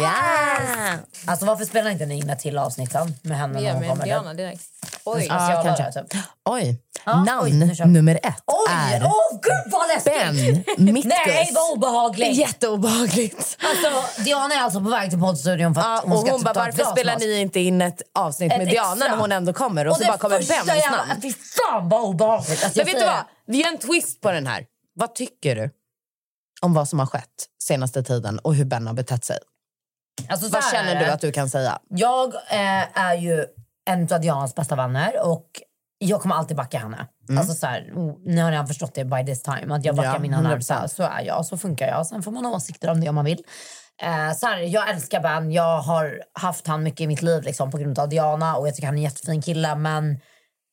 Alltså 1.27 1.47
varför 1.47 1.65
spelar 1.65 1.91
inte 1.91 2.07
ni 2.07 2.19
in 2.19 2.31
ett 2.31 2.39
till 2.39 2.59
avsnitt 2.59 2.95
med 3.23 3.39
henne 3.39 3.61
när 3.61 3.71
hon 3.73 3.81
med 3.81 3.89
kommer? 3.89 4.05
Diana 4.05 4.35
direkt. 4.35 4.63
Oj. 5.05 5.27
Ja, 5.29 5.53
Ja, 5.65 5.75
kanske. 5.77 6.03
Typ. 6.03 6.21
Oj. 6.45 6.81
Ja, 7.07 7.25
Namn 7.25 7.41
oj, 7.45 7.87
nummer 7.87 8.15
ett 8.23 8.43
Oj! 8.47 8.75
är 8.95 9.03
Åh 9.05 9.39
gud 9.43 9.73
vad 9.73 9.89
läskigt! 9.89 10.77
Ben 10.77 10.93
Mitkus. 10.95 11.13
Nej 11.27 11.51
vad 11.55 11.71
obehagligt! 11.79 12.37
Jätteobehagligt. 12.37 13.59
Alltså, 13.63 14.23
Diana 14.23 14.55
är 14.55 14.59
alltså 14.61 14.81
på 14.81 14.89
väg 14.91 15.11
till 15.11 15.21
poddstudion 15.21 15.75
för 15.75 15.81
att 15.81 15.87
Ja, 15.87 16.01
hon 16.05 16.13
och 16.13 16.19
ska 16.21 16.31
hon 16.31 16.41
typ 16.41 16.55
bara, 16.55 16.65
varför 16.65 16.85
spelar 16.85 17.17
ni 17.19 17.41
inte 17.41 17.61
in 17.61 17.83
ett 17.83 18.03
avsnitt 18.15 18.53
Ett 18.53 18.59
med 18.59 18.69
Diana 18.69 18.93
extra. 18.93 19.09
när 19.11 19.17
hon 19.17 19.33
ändå 19.33 19.53
kommer? 19.53 19.87
Och, 19.87 19.97
så 19.97 20.01
det 20.03 20.07
bara 20.09 20.19
kommer 20.19 20.41
jävla- 20.41 20.97
namn. 21.07 21.21
Fy 21.23 21.33
fan 21.33 21.89
vad 21.89 22.03
obehagligt! 22.05 22.65
Alltså, 22.65 22.79
Men 22.81 22.87
jag 22.87 22.95
vet 22.95 23.03
du 23.03 23.07
vad? 23.07 23.25
Vi 23.47 23.63
gör 23.63 23.69
en 23.69 23.79
twist 23.79 24.21
på 24.21 24.31
den 24.31 24.47
här. 24.47 24.67
Vad 24.95 25.15
tycker 25.15 25.57
du 25.57 25.71
om 26.63 26.75
vad 26.75 26.89
som 26.89 26.99
har 26.99 27.07
skett 27.07 27.47
senaste 27.63 28.03
tiden 28.03 28.39
och 28.39 28.55
hur 28.55 28.65
Ben 28.65 28.87
har 28.87 28.95
betett 28.95 29.25
sig? 29.25 29.39
Alltså, 30.29 30.47
så 30.47 30.53
Vad 30.53 30.65
känner 30.65 31.01
du 31.05 31.11
att 31.11 31.21
du 31.21 31.33
kan 31.33 31.51
säga? 31.51 31.79
Jag 31.89 32.35
eh, 32.35 32.99
är 32.99 33.15
ju 33.15 33.45
en 33.91 34.13
av 34.13 34.21
Dianas 34.21 34.55
bästa 34.55 34.77
vänner 34.77 35.27
och 35.27 35.47
jag 35.99 36.21
kommer 36.23 36.35
alltid 36.35 36.57
backa 36.57 36.79
henne. 36.79 37.07
Alltså 37.39 37.55
så 37.55 37.67
här, 37.67 37.93
oh, 37.95 38.19
nu 38.25 38.43
har 38.43 38.53
jag 38.53 38.69
förstått 38.69 38.95
det 38.95 39.05
by 39.05 39.27
this 39.27 39.43
time. 39.43 39.75
Att 39.75 39.85
jag 39.85 39.97
backar 39.97 40.13
Ja, 40.13 40.19
mina 40.19 40.37
100%. 40.39 40.43
närmsta. 40.43 40.89
Så 40.89 41.03
är 41.03 41.21
jag, 41.21 41.47
så 41.47 41.57
funkar 41.59 41.87
jag. 41.87 42.07
Sen 42.07 42.23
får 42.23 42.31
man 42.31 42.45
ha 42.45 42.53
åsikter 42.53 42.91
om 42.91 43.01
det 43.01 43.09
om 43.09 43.15
man 43.15 43.25
vill. 43.25 43.43
Eh, 44.03 44.37
så 44.37 44.47
här, 44.47 44.59
jag 44.59 44.91
älskar 44.91 45.21
Ben. 45.21 45.53
Jag 45.53 45.81
har 45.81 46.23
haft 46.33 46.67
han 46.67 46.83
mycket 46.83 47.01
i 47.01 47.07
mitt 47.07 47.23
liv 47.23 47.43
liksom, 47.43 47.71
på 47.71 47.79
grund 47.79 47.99
av 47.99 48.09
Diana 48.09 48.57
och 48.57 48.69
jag 48.69 48.75
tycker 48.75 48.87
han 48.87 48.95
är 48.95 48.99
en 48.99 49.05
jättefin 49.05 49.43
kille. 49.43 49.75
Men 49.75 50.21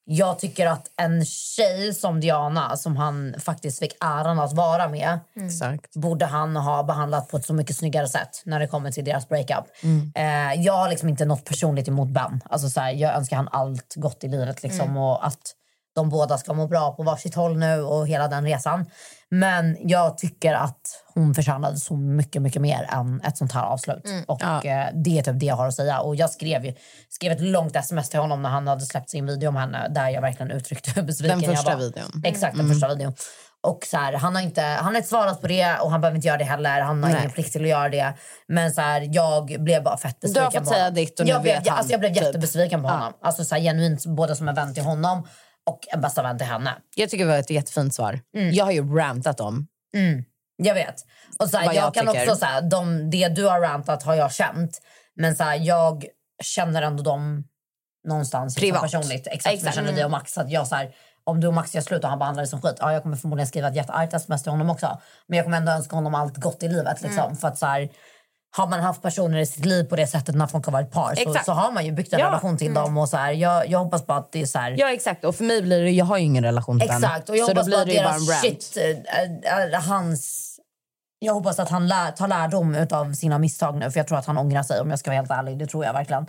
jag 0.06 0.40
tycker 0.40 0.68
att 0.68 0.88
en 0.98 1.26
tjej 1.26 1.94
som 1.94 2.20
Diana, 2.20 2.78
som 2.78 2.98
han 2.98 3.36
faktiskt 3.40 3.80
fick 3.80 3.98
äran 4.00 4.40
att 4.40 4.54
vara 4.54 4.88
med 4.90 5.20
Exakt. 5.36 5.96
borde 5.96 6.26
han 6.26 6.56
ha 6.56 6.84
behandlat 6.84 7.28
på 7.30 7.38
ett 7.38 7.46
så 7.46 7.54
mycket 7.54 7.76
snyggare 7.76 8.08
sätt 8.08 8.42
när 8.46 8.60
det 8.60 8.68
kommer 8.68 8.92
till 8.92 9.06
deras 9.06 9.30
breakup. 9.30 9.66
Mm. 9.84 10.12
Eh, 10.16 10.62
jag 10.62 10.74
har 10.74 10.90
liksom 10.90 11.10
inte 11.10 11.26
något 11.26 11.46
personligt 11.46 11.88
emot 11.88 12.08
Ben. 12.10 12.42
Alltså, 12.50 12.70
så 12.70 12.80
här, 12.80 12.92
jag 12.92 13.16
önskar 13.16 13.38
han 13.38 13.50
allt 13.52 13.94
gott 13.96 14.24
i 14.24 14.28
livet 14.28 14.64
liksom, 14.64 14.82
Mm. 14.90 14.98
och 14.98 15.28
att 15.28 15.56
de 15.96 16.10
båda 16.10 16.38
ska 16.38 16.54
må 16.54 16.68
bra 16.68 16.94
på 16.94 17.04
varsitt 17.04 17.36
håll 17.36 17.58
nu 17.58 17.82
och 17.84 18.08
hela 18.08 18.28
den 18.28 18.44
resan. 18.46 18.86
Men 19.34 19.78
jag 19.80 20.18
tycker 20.18 20.54
att 20.54 21.04
hon 21.14 21.34
förtjänade 21.34 21.78
så 21.78 21.96
mycket, 21.96 22.42
mycket 22.42 22.62
mer 22.62 22.88
än 22.92 23.22
ett 23.22 23.38
sånt 23.38 23.52
här 23.52 23.64
avslut. 23.64 24.06
Mm. 24.06 24.24
Och 24.28 24.66
eh, 24.66 24.90
det 24.94 25.20
är 25.20 25.24
typ 25.24 25.40
det 25.40 25.46
jag 25.46 25.56
har 25.56 25.68
att 25.68 25.74
säga. 25.74 26.00
Och 26.00 26.16
jag 26.16 26.30
skrev, 26.30 26.66
ju, 26.66 26.74
skrev 27.10 27.32
ett 27.32 27.42
långt 27.42 27.76
sms 27.76 28.10
till 28.10 28.20
honom 28.20 28.42
när 28.42 28.50
han 28.50 28.68
hade 28.68 28.82
släppt 28.82 29.10
sin 29.10 29.26
video 29.26 29.50
om 29.50 29.56
henne 29.56 29.88
där 29.90 30.10
jag 30.10 30.22
verkligen 30.22 30.52
uttryckte 30.52 30.92
hur 30.92 31.02
besviken 31.08 31.40
Den 31.40 31.50
första 31.56 31.72
jag 31.72 31.78
var. 31.78 31.84
videon. 31.86 32.12
Mm. 32.14 32.34
Exakt, 32.34 32.58
den 32.58 32.70
första 32.70 32.88
videon. 32.88 33.14
Och 33.64 33.80
så 33.86 33.98
här, 33.98 34.14
han, 34.14 34.36
har 34.36 34.42
inte, 34.42 34.62
han 34.62 34.86
har 34.86 34.96
inte 34.96 35.10
svarat 35.10 35.42
på 35.42 35.48
det 35.48 35.78
och 35.82 35.92
han 35.92 36.02
behöver 36.02 36.16
inte 36.16 36.28
göra 36.28 36.38
det 36.38 36.44
heller. 36.44 36.82
Han 36.82 37.04
har 37.04 37.10
Nej. 37.10 37.20
ingen 37.20 37.32
plikt 37.32 37.52
till 37.52 37.62
att 37.62 37.68
göra 37.70 37.90
det. 37.90 38.14
Men 38.48 38.72
så 38.72 38.82
här, 38.82 39.10
jag 39.12 39.56
blev 39.60 39.84
bara 39.84 39.98
fett 39.98 40.20
besviken 40.20 40.34
Du 40.42 40.46
har 40.46 40.52
fått 40.52 40.64
på 40.64 40.70
säga 40.70 40.84
honom. 40.84 40.96
ditt 40.96 41.20
och 41.20 41.26
nu 41.26 41.32
jag 41.32 41.42
blev, 41.42 41.56
vet 41.56 41.68
han, 41.68 41.78
alltså, 41.78 41.92
Jag 41.92 42.00
blev 42.00 42.14
typ. 42.14 42.24
jättebesviken 42.24 42.82
på 42.82 42.88
honom. 42.88 43.14
Alltså, 43.22 43.44
så 43.44 43.56
här, 43.56 43.62
genuint 43.62 44.06
både 44.06 44.36
som 44.36 44.48
en 44.50 44.56
vän 44.56 44.74
till 44.74 44.84
honom 44.84 45.28
och 45.70 45.80
en 45.94 46.02
bästa 46.02 46.24
vän 46.24 46.38
till 46.38 46.48
henne. 46.48 46.74
Jag 46.96 47.10
tycker 47.10 47.26
det 47.26 47.32
var 47.32 47.40
ett 47.40 47.50
jättefint 47.50 47.94
svar. 47.94 48.20
Jag 48.32 48.66
har 48.66 48.72
ju 48.72 48.96
rantat 48.98 49.40
om. 49.40 49.68
Jag 50.56 50.74
vet. 50.74 50.96
Och 51.40 51.50
så 51.50 51.58
här, 51.58 51.66
jag, 51.66 51.76
jag 51.76 51.94
kan 51.94 52.08
tycker. 52.08 52.22
också, 52.24 52.36
så 52.36 52.46
här, 52.46 52.62
de, 52.62 53.10
det 53.10 53.28
du 53.28 53.46
har 53.46 53.60
rantat 53.62 54.04
har 54.04 54.16
jag 54.16 54.32
känt. 54.34 54.82
Men 55.16 55.36
så 55.36 55.44
här, 55.44 55.56
jag 55.56 56.06
känner 56.44 56.82
ändå 56.82 57.04
dem 57.04 57.44
någonstans 58.08 58.56
liksom, 58.56 58.68
Privat. 58.68 58.82
personligt. 58.82 59.28
Exakt, 59.28 59.56
Exakt. 59.56 59.76
känner 59.76 59.94
dig 59.94 60.06
och 60.06 60.12
Max. 60.12 60.38
Att 60.38 60.52
jag, 60.52 60.68
så 60.68 60.76
här, 60.76 60.96
om 61.24 61.40
du 61.40 61.48
och 61.48 61.54
Max 61.54 61.76
gör 61.76 61.82
slut 61.82 62.04
och 62.04 62.10
han 62.10 62.20
behandlar 62.20 62.44
dig 62.44 62.50
som 62.50 62.62
skit, 62.62 62.76
ja, 62.80 62.94
jag 62.94 63.02
kommer 63.04 63.18
förmodligen 63.18 63.48
skriva 63.48 63.68
ett 63.68 63.76
jätteargt 63.76 64.14
sms 64.14 64.44
till 64.44 64.52
honom 64.52 64.70
också. 64.70 65.02
Men 65.28 65.38
jag 65.38 65.46
kommer 65.46 65.58
ändå 65.58 65.72
önska 65.72 65.96
honom 65.96 66.16
allt 66.16 66.38
gott 66.38 66.64
i 66.64 66.68
livet. 66.68 67.02
Liksom, 67.02 67.24
Mm. 67.24 67.36
För 67.38 67.48
att 67.48 67.58
så 67.58 67.66
har 68.58 68.68
man 68.68 68.80
haft 68.80 69.02
personer 69.02 69.40
i 69.40 69.46
sitt 69.46 69.66
liv 69.66 69.84
på 69.84 69.96
det 69.96 70.08
sättet 70.08 70.36
när 70.36 70.48
folk 70.48 70.66
har 70.66 70.72
varit 70.74 70.92
par 70.92 71.16
så, 71.16 71.36
så 71.46 71.52
har 71.52 71.72
man 71.72 71.86
ju 71.86 71.92
byggt 71.92 72.14
en 72.14 72.20
Ja. 72.20 72.28
relation 72.28 72.58
till 72.58 72.74
dem. 72.74 72.98
Och 72.98 73.10
så 73.10 73.18
här, 73.18 73.32
jag, 73.32 73.70
jag 73.70 73.80
hoppas 73.80 74.06
bara 74.06 74.18
att 74.18 74.32
det 74.32 74.42
är 74.42 74.46
så 74.46 74.60
här, 74.60 74.76
Ja 74.78 74.94
exakt, 74.94 75.24
och 75.26 75.36
för 75.36 75.44
mig 75.44 75.62
blir 75.62 75.82
det, 75.84 75.90
jag 75.92 76.06
har 76.06 76.18
ju 76.18 76.24
ingen 76.24 76.44
relation 76.44 76.80
till. 76.80 76.90
Exakt, 76.90 77.30
och 77.30 77.38
jag 77.38 77.48
så 77.48 77.54
då 77.54 77.60
hoppas 77.62 77.66
blir 77.66 77.78
bara 77.78 77.86
det 77.86 77.92
ju 77.92 78.04
bara 78.04 78.14
en 78.14 78.20
rant. 78.20 78.42
shit, 78.42 78.78
äh, 79.46 79.74
äh, 79.74 79.82
hans... 79.82 80.48
Jag 81.20 81.34
hoppas 81.34 81.60
att 81.60 81.70
han 81.70 81.88
lär, 81.88 82.12
tar 82.12 82.28
lärdom 82.28 82.86
av 82.92 83.14
sina 83.14 83.38
misstag 83.38 83.78
nu, 83.78 83.92
för 83.92 84.00
jag 84.00 84.08
tror 84.08 84.18
att 84.18 84.26
han 84.26 84.38
ångrar 84.38 84.64
sig 84.64 84.82
om 84.82 84.90
jag 84.90 85.00
ska 85.00 85.10
vara 85.10 85.18
helt 85.20 85.32
ärlig. 85.32 85.58
Det 85.60 85.68
tror 85.68 85.86
jag 85.86 85.94
verkligen. 85.94 86.26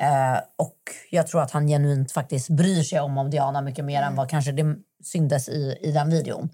Eh, 0.00 0.38
och 0.58 0.78
jag 1.10 1.26
tror 1.26 1.42
att 1.42 1.50
han 1.50 1.66
genuint 1.68 2.12
faktiskt 2.12 2.48
bryr 2.48 2.82
sig 2.82 3.00
om, 3.00 3.18
om 3.18 3.30
Diana 3.30 3.60
mycket 3.60 3.84
mer 3.84 4.02
än 4.02 4.16
vad 4.16 4.30
kanske 4.30 4.52
det 4.52 4.76
syntes 5.04 5.48
i, 5.48 5.78
i 5.80 5.92
den 5.92 6.10
videon. 6.10 6.48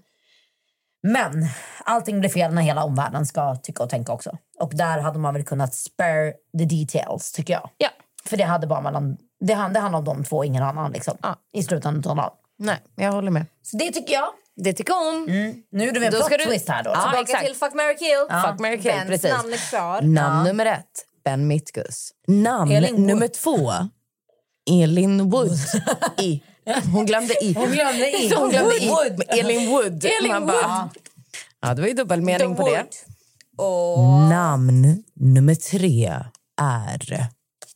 Men 1.03 1.47
allting 1.85 2.19
blir 2.19 2.29
fel 2.29 2.53
när 2.53 2.61
hela 2.61 2.83
omvärlden 2.83 3.25
ska 3.25 3.55
tycka 3.55 3.83
och 3.83 3.89
tänka 3.89 4.11
också. 4.11 4.37
Och 4.59 4.71
där 4.75 4.99
hade 4.99 5.19
man 5.19 5.33
väl 5.33 5.43
kunnat 5.43 5.75
spare 5.75 6.33
the 6.57 6.65
details, 6.65 7.31
tycker 7.31 7.53
jag. 7.53 7.69
Ja. 7.77 7.89
För 8.25 8.37
det 8.37 8.43
hade 8.43 8.67
bara 8.67 8.81
mellan, 8.81 9.17
det, 9.39 9.53
hand- 9.53 9.73
det 9.73 9.79
om 9.79 10.03
de 10.03 10.23
två, 10.23 10.43
ingen 10.43 10.63
annan 10.63 10.91
liksom. 10.91 11.17
Ja. 11.21 11.35
I 11.53 11.63
slutändan 11.63 12.19
av. 12.19 12.33
Nej, 12.59 12.77
jag 12.95 13.11
håller 13.11 13.31
med. 13.31 13.45
Så 13.61 13.77
det 13.77 13.91
tycker 13.91 14.13
jag. 14.13 14.29
Det 14.55 14.73
tycker 14.73 14.93
hon. 14.93 15.25
Nu 15.71 15.85
gjorde 15.85 15.99
vi 15.99 16.05
en 16.05 16.11
Då 16.11 16.17
plot 16.17 16.29
du- 16.39 16.45
twist 16.45 16.69
här 16.69 16.83
då. 16.83 16.89
Ja, 16.89 16.95
Tillbaka 17.01 17.21
exakt. 17.21 17.45
till 17.45 17.55
Fuck, 17.55 17.73
marry, 17.73 17.97
kill. 17.97 18.27
Fuck, 18.49 18.59
marry, 18.59 18.77
kill. 18.81 18.91
Bens 18.91 19.07
Precis. 19.07 19.31
namn 19.31 19.53
är 19.53 19.69
klar. 19.69 20.01
Namn 20.01 20.43
nummer 20.43 20.65
ett, 20.65 21.05
Ben 21.25 21.47
Mitkus. 21.47 22.11
Namn 22.27 22.71
nummer 23.07 23.27
två, 23.27 23.71
Elin 24.83 25.29
Wood. 25.29 25.57
I. 26.17 26.43
Hon 26.93 27.05
glömde 27.05 27.43
I. 27.43 27.53
Hon 27.53 27.71
glömde 27.71 28.09
i. 28.17 28.33
Hon 28.35 28.49
glömde 28.49 28.75
I. 28.83 28.89
Wood. 28.89 29.23
Elin 29.27 29.69
Wood. 29.69 30.05
Elin 30.05 30.31
Man 30.31 30.41
Wood. 30.41 30.47
bara, 30.63 30.89
ja, 31.61 31.73
det 31.73 31.81
var 31.81 31.87
ju 31.87 31.93
dubbelmening 31.93 32.55
på 32.55 32.69
det. 32.69 32.85
Och 33.57 33.99
Namn 34.29 35.03
nummer 35.15 35.55
tre 35.55 36.13
är 36.61 37.27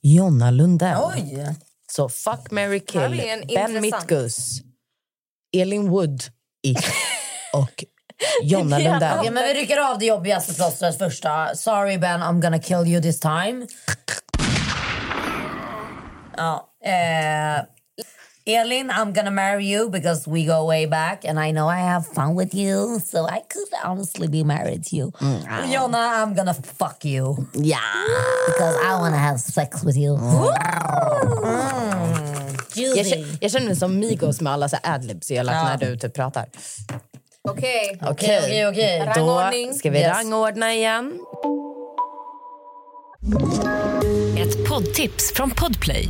Jonna 0.02 0.52
Lundell. 0.52 0.98
Oj! 1.16 1.56
Så 1.92 2.10
fuck, 2.10 2.52
marry, 2.52 2.82
Här 2.94 3.10
kill. 3.10 3.18
Ben 3.18 3.42
intressant. 3.50 3.82
Mitkus, 3.82 4.48
Elin 5.58 5.90
Wood 5.90 6.24
i. 6.68 6.76
och 7.54 7.84
Jonna 8.44 8.80
Ja, 8.82 8.92
Lundell. 8.92 9.34
men 9.34 9.44
vi 9.44 9.54
rycker 9.54 9.78
av 9.92 10.00
det 10.00 10.06
jobbigaste 10.06 10.54
plåstret 10.54 10.98
första. 10.98 11.56
Sorry 11.56 11.98
Ben, 11.98 12.22
I'm 12.22 12.42
gonna 12.42 12.60
kill 12.60 12.88
you 12.88 13.02
this 13.02 13.20
time. 13.20 13.68
Ja. 16.38 16.70
Eh, 16.86 17.64
Elin, 18.46 18.90
I'm 18.92 19.14
gonna 19.14 19.32
marry 19.32 19.66
you 19.66 19.90
because 19.90 20.28
we 20.28 20.46
go 20.46 20.66
way 20.66 20.86
back 20.86 21.24
and 21.24 21.40
I 21.40 21.52
know 21.52 21.70
I 21.70 21.80
have 21.80 22.06
fun 22.06 22.36
with 22.36 22.54
you 22.54 23.00
so 23.00 23.26
I 23.26 23.40
could 23.50 23.70
honestly 23.86 24.28
be 24.28 24.44
married 24.44 24.84
to 24.90 24.96
you. 24.98 25.08
Och 25.08 25.68
Jonna, 25.74 25.98
I'm 25.98 26.36
gonna 26.36 26.54
fuck 26.54 27.06
you 27.06 27.48
Ja! 27.54 27.78
because 28.48 28.76
I 28.84 29.00
wanna 29.00 29.18
have 29.18 29.40
sex 29.40 29.84
with 29.84 29.96
you. 29.98 30.18
Mm. 30.18 30.44
Jag, 32.76 32.98
Juicy. 32.98 33.10
känner, 33.10 33.38
jag 33.42 33.52
känner 33.52 33.66
mig 33.68 33.76
som 33.76 34.00
Migos 34.00 34.42
med 34.42 34.54
alla 34.54 34.70
så 34.70 34.78
adlibs 34.84 35.32
jag 35.32 35.46
lagt 35.46 35.56
Ja. 35.58 35.64
när 35.64 35.78
du 35.78 35.98
typ 35.98 36.14
pratar. 36.14 36.46
okej. 37.50 38.00
Okej, 38.02 38.40
okej, 38.42 38.68
okej. 38.68 39.12
Då 39.16 39.22
Rangordning. 39.22 39.74
ska 39.74 39.90
vi 39.92 40.00
Yes. 40.00 40.18
rangordna 40.18 40.74
igen. 40.74 41.20
Ett 44.40 44.70
poddtips 44.70 45.34
från 45.36 45.52
Podplay. 45.52 46.10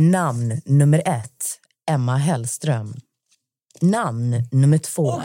Namn 0.00 0.60
nummer 0.64 1.02
ett, 1.06 1.58
Emma 1.90 2.16
Hellström. 2.16 2.94
Namn 3.80 4.42
nummer 4.52 4.78
två, 4.78 5.22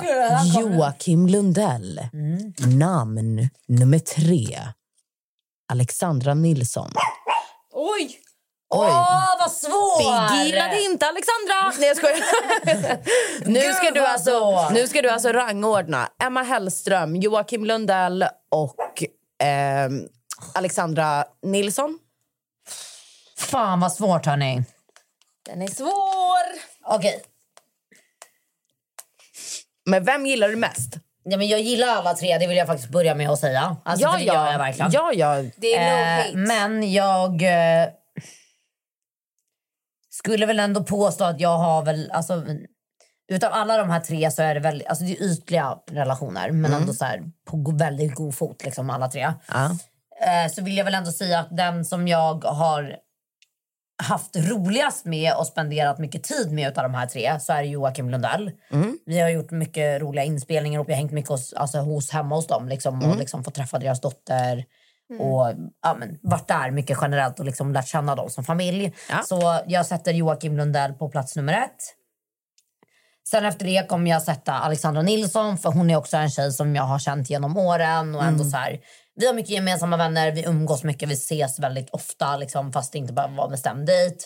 Joakim 0.57 1.27
Lundell. 1.27 2.01
Namn 2.79 3.49
nummer 3.67 3.99
tre, 3.99 4.59
Alexandra 5.71 6.33
Nilsson. 6.33 6.91
Oj! 7.71 8.19
Åh, 8.75 9.25
vad 9.39 9.51
svårt! 9.51 10.31
Vi 10.31 10.45
gillade 10.45 10.81
inte 10.81 11.05
Alexandra! 11.05 11.73
Nej, 11.79 11.87
jag 11.87 11.97
skojar. 11.97 12.17
nu, 13.49 13.73
ska 13.73 13.91
du 13.91 14.05
alltså, 14.05 14.69
nu 14.73 14.87
ska 14.87 15.01
du 15.01 15.09
alltså 15.09 15.31
rangordna 15.31 16.09
Emma 16.23 16.43
Hellström, 16.43 17.15
Joakim 17.15 17.65
Lundell 17.65 18.25
och 18.51 19.03
ehm, 19.43 20.07
Alexandra 20.55 21.25
Nilsson. 21.43 21.99
Fan 23.43 23.79
vad 23.79 23.93
svårt 23.93 24.25
hörni. 24.25 24.63
Den 25.45 25.61
är 25.61 25.67
svår. 25.67 26.43
Okej. 26.95 27.21
Men 29.85 30.03
vem 30.03 30.25
gillar 30.25 30.47
du 30.49 30.55
mest? 30.55 30.93
Ja, 31.23 31.37
men 31.37 31.47
jag 31.47 31.59
gillar 31.61 31.87
alla 31.87 32.13
tre, 32.13 32.37
det 32.37 32.47
vill 32.47 32.57
jag 32.57 32.67
faktiskt 32.67 32.89
börja 32.89 33.15
med 33.15 33.29
att 33.29 33.39
säga. 33.39 33.77
Alltså, 33.85 34.11
för 34.11 34.17
det 34.17 34.23
gör 34.23 34.51
jag 34.51 34.57
verkligen. 34.59 34.91
ja, 34.91 35.11
ja. 35.13 35.43
Det 35.57 35.75
är 35.75 35.79
no 35.79 36.19
Eh, 36.19 36.25
hate. 36.25 36.37
men 36.37 36.91
jag 36.93 37.41
eh, 37.81 37.89
skulle 40.09 40.45
väl 40.45 40.59
ändå 40.59 40.83
påstå 40.83 41.23
att 41.23 41.39
jag 41.39 41.57
har 41.57 41.85
väl... 41.85 42.11
Alltså, 42.11 42.45
utav 43.27 43.53
alla 43.53 43.77
de 43.77 43.89
här 43.89 43.99
tre 43.99 44.31
så 44.31 44.41
är 44.41 44.53
det 44.53 44.59
väldigt, 44.59 44.87
alltså 44.87 45.03
det 45.03 45.11
är 45.11 45.23
ytliga 45.31 45.77
relationer 45.91 46.51
men 46.51 46.73
ändå 46.73 46.93
så 46.93 47.05
här, 47.05 47.23
på 47.45 47.71
väldigt 47.77 48.15
god 48.15 48.35
fot 48.35 48.63
liksom 48.63 48.89
alla 48.89 49.07
tre. 49.07 49.33
Ja. 49.47 49.65
Eh, 50.25 50.51
så 50.51 50.63
vill 50.63 50.77
jag 50.77 50.85
väl 50.85 50.93
ändå 50.95 51.11
säga 51.11 51.39
att 51.39 51.57
den 51.57 51.85
som 51.85 52.07
jag 52.07 52.43
har 52.43 52.95
haft 54.03 54.35
roligast 54.35 55.05
med 55.05 55.33
och 55.35 55.47
spenderat 55.47 55.99
mycket 55.99 56.23
tid 56.23 56.51
med 56.51 56.71
utav 56.71 56.83
de 56.83 56.93
här 56.93 57.05
tre 57.07 57.39
så 57.39 57.53
är 57.53 57.61
det 57.61 57.67
Joakim 57.67 58.09
Lundell. 58.09 58.51
Vi 59.05 59.19
har 59.19 59.29
gjort 59.29 59.51
mycket 59.51 60.01
roliga 60.01 60.23
inspelningar 60.25 60.79
och 60.79 60.89
vi 60.89 60.93
har 60.93 60.97
hängt 60.97 61.11
mycket 61.11 61.29
hos, 61.29 61.53
alltså, 61.53 61.77
hos, 61.77 62.11
hemma 62.11 62.35
hos 62.35 62.47
dem 62.47 62.67
liksom, 62.69 63.03
och 63.11 63.17
liksom 63.17 63.43
fått 63.43 63.55
träffa 63.55 63.79
deras 63.79 64.01
dotter 64.01 64.65
och 65.19 65.53
ja, 65.83 65.95
men, 65.99 66.19
varit 66.21 66.47
där 66.47 66.71
mycket 66.71 66.97
generellt 67.01 67.39
och 67.39 67.45
liksom 67.45 67.73
lärt 67.73 67.87
känna 67.87 68.15
dem 68.15 68.29
som 68.29 68.43
familj. 68.43 68.93
Så 69.25 69.59
jag 69.67 69.85
sätter 69.85 70.13
Joakim 70.13 70.57
Lundell 70.57 70.93
på 70.93 71.09
plats 71.09 71.35
nummer 71.35 71.53
ett. 71.53 71.95
Sen 73.29 73.45
efter 73.45 73.65
det 73.65 73.89
kommer 73.89 74.11
jag 74.11 74.21
sätta 74.21 74.53
Alexandra 74.53 75.01
Nilsson 75.01 75.57
för 75.57 75.71
hon 75.71 75.89
är 75.89 75.95
också 75.95 76.17
en 76.17 76.29
tjej 76.29 76.51
som 76.51 76.75
jag 76.75 76.83
har 76.83 76.99
känt 76.99 77.29
genom 77.29 77.57
åren. 77.57 78.15
Och 78.15 78.23
ändå 78.23 78.39
Mm. 78.43 78.51
så 78.51 78.57
här, 78.57 78.79
vi 79.15 79.25
har 79.27 79.33
mycket 79.33 79.49
gemensamma 79.49 79.97
vänner, 79.97 80.31
vi 80.31 80.43
umgås 80.43 80.83
mycket, 80.83 81.09
vi 81.09 81.13
ses 81.13 81.59
väldigt 81.59 81.89
ofta 81.89 82.37
liksom, 82.37 82.73
fast 82.73 82.91
det 82.91 82.97
inte 82.97 83.13
behöver 83.13 83.35
vara 83.35 83.47
bestämd 83.47 83.85
dejt. 83.85 84.17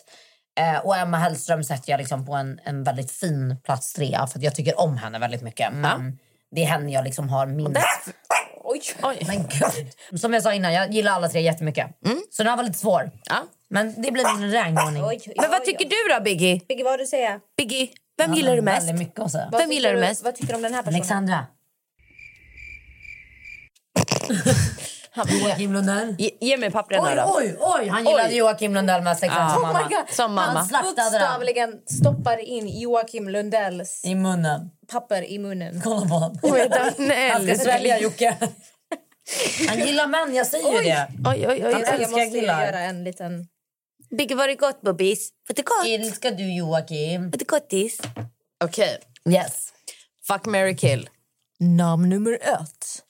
Eh, 0.60 0.78
och 0.86 0.98
Emma 0.98 1.18
Hellström 1.18 1.64
sätter 1.64 1.92
jag 1.92 1.98
liksom 1.98 2.26
på 2.26 2.34
en, 2.34 2.60
en 2.64 2.84
väldigt 2.84 3.12
fin 3.12 3.56
plats 3.64 3.94
trea 3.94 4.28
för 4.28 4.40
att 4.40 4.44
jag 4.44 4.56
tycker 4.56 4.80
om 4.80 4.98
henne 4.98 5.20
väldigt 5.20 5.42
mycket. 5.42 5.74
Men 5.74 6.18
det 6.56 6.64
är 6.64 6.68
henne 6.68 6.92
jag 6.92 7.04
liksom 7.04 7.30
har 7.30 7.46
minst... 7.46 7.82
Oj. 9.04 9.18
Men 9.28 9.38
gud. 9.38 10.20
Som 10.22 10.34
jag 10.34 10.44
sa 10.44 10.54
innan, 10.54 10.74
jag 10.74 10.94
gillar 10.94 11.12
alla 11.12 11.30
tre 11.30 11.42
jättemycket. 11.42 11.88
Så 12.32 12.44
den 12.44 12.50
här 12.50 12.58
var 12.58 12.64
lite 12.64 12.80
svår. 12.80 13.12
Men 13.70 14.02
det 14.02 14.12
blir 14.12 14.40
min 14.40 14.52
rangordning. 14.52 15.04
Men 15.38 15.52
vad 15.52 15.64
tycker 15.66 15.86
du 15.86 16.16
då, 16.16 16.22
Biggie? 16.24 16.62
Biggie, 16.68 16.84
vad 16.84 16.94
har 16.94 16.98
du 16.98 17.04
att 17.04 17.10
säga? 17.10 17.40
Biggie, 17.58 17.88
vem 18.18 18.32
Ja, 18.32 18.38
gillar 18.38 18.56
du 18.56 18.62
mest? 18.62 18.94
mycket. 18.94 19.20
Vad 19.20 19.52
Vem 19.52 19.72
gillar 19.72 19.90
tycker 19.90 20.02
du 20.02 20.08
mest? 20.08 20.24
Vad 20.24 20.36
tycker 20.36 20.48
du 20.54 20.56
om 20.56 20.62
den 20.62 20.74
här 20.74 20.82
personen? 20.82 20.96
Alexandra. 20.96 21.46
Joakim 25.26 25.74
Lundell. 25.74 26.16
Ge, 26.18 26.32
ge 26.42 26.58
mig 26.58 26.72
pappren 26.72 27.02
Oj, 27.04 27.16
då. 27.16 27.34
oj, 27.38 27.58
oj! 27.60 27.88
Han 27.88 28.06
gillade 28.06 28.30
Oj. 28.30 28.36
Joakim 28.38 28.74
Lundell 28.74 29.02
mest 29.02 29.24
exakt 29.24 29.54
som 29.54 29.62
Oh 29.64 29.68
my 29.68 29.74
mamma. 29.74 29.88
God. 29.90 30.16
Som 30.16 30.34
mamma. 30.34 30.68
Han 30.72 30.84
Bokstavligen 30.96 31.74
stoppar 32.02 32.38
in 32.38 32.80
Joakim 32.80 33.30
Lundells 33.30 34.02
i 34.06 34.16
munnen. 34.16 34.70
papper 34.92 35.30
i 35.32 35.40
munnen. 35.40 35.82
Kolla 35.84 36.02
på 36.02 36.14
honom. 36.14 36.38
Oj, 36.44 36.70
Han 37.34 37.44
ska 37.44 37.56
svälja 37.56 38.00
Jocke. 38.00 38.38
Han 39.70 39.80
gillar 39.80 40.08
män, 40.08 40.36
jag 40.36 40.48
säger 40.48 40.72
ju 40.72 40.82
det. 40.90 41.08
Oj, 41.26 41.48
oj, 41.48 41.48
oj. 41.48 41.62
Han 41.62 41.72
Jag 41.72 41.82
älskar 41.82 42.00
måste 42.00 42.40
killar. 42.40 42.66
göra 42.66 42.80
en 42.80 43.04
liten... 43.04 43.48
Biggie, 44.18 44.38
var 44.38 44.48
det 44.48 44.56
gott, 44.56 44.82
Bobbis? 44.82 45.30
Var 45.50 45.56
det 45.56 45.62
gott? 45.62 45.88
Älskar 45.88 46.32
du 46.32 46.54
Joakim? 46.54 47.24
Var 47.32 47.38
det 47.38 47.48
gottis? 47.48 48.00
Okej. 48.64 48.98
Yes. 49.30 49.70
Fuck, 50.28 50.46
marry, 50.46 50.76
kill. 50.78 51.10
Namn 51.60 52.10
nummer 52.10 52.34
ett. 52.42 53.04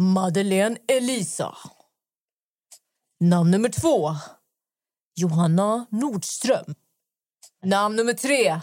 Madeleine 0.00 0.76
Elisa. 0.88 1.56
Namn 3.20 3.50
nummer 3.50 3.68
två. 3.68 4.10
Johanna 5.14 5.86
Nordström. 5.90 6.74
Namn 7.62 7.96
nummer 7.96 8.12
tre. 8.12 8.60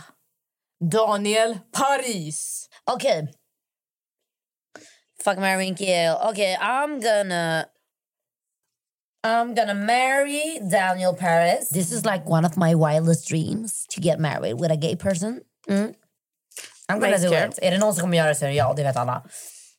Daniel 0.92 1.60
Paris. 1.72 2.70
Okej. 2.92 3.34
Fuck, 5.24 5.38
marry, 5.38 5.68
and 5.68 5.78
kill. 5.78 6.18
Okay, 6.30 6.56
I'm 6.56 7.00
gonna... 7.00 7.66
I'm 9.24 9.54
gonna 9.56 9.74
marry 9.74 10.60
Daniel 10.72 11.14
Paris. 11.14 11.70
This 11.70 11.92
is 11.92 12.06
like 12.06 12.26
one 12.26 12.46
of 12.46 12.56
my 12.58 12.76
wildest 12.76 13.28
dreams 13.28 13.86
to 13.90 14.02
get 14.02 14.20
married 14.20 14.60
with 14.60 14.72
a 14.72 14.78
gay 14.78 14.96
person. 14.96 15.42
Mm. 15.68 15.96
I'm 16.90 17.00
gonna 17.00 17.18
Nice 17.18 17.30
do 17.30 17.34
it. 17.34 17.60
Är 17.62 17.72
det 17.72 17.78
någon 17.78 17.94
som 17.94 18.02
kommer 18.02 18.18
göra 18.18 18.30
det 18.30 18.36
så 18.36 18.46
är 18.46 18.50
det 18.50 18.56
jag, 18.56 18.76
det 18.76 18.84
vet 18.84 18.98
alla. 18.98 19.24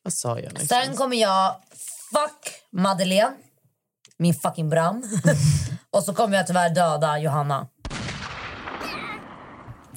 Vad 0.03 0.13
sa 0.13 0.39
jag? 0.39 0.61
Sen 0.61 0.95
kommer 0.95 1.17
jag 1.17 1.55
fuck 2.13 2.53
Madeleine, 2.71 3.35
min 4.17 4.33
fucking 4.33 4.69
Bram. 4.69 5.03
Och 5.91 6.03
så 6.03 6.13
kommer 6.13 6.37
jag 6.37 6.47
tyvärr 6.47 6.69
döda 6.69 7.19
Johanna. 7.19 7.67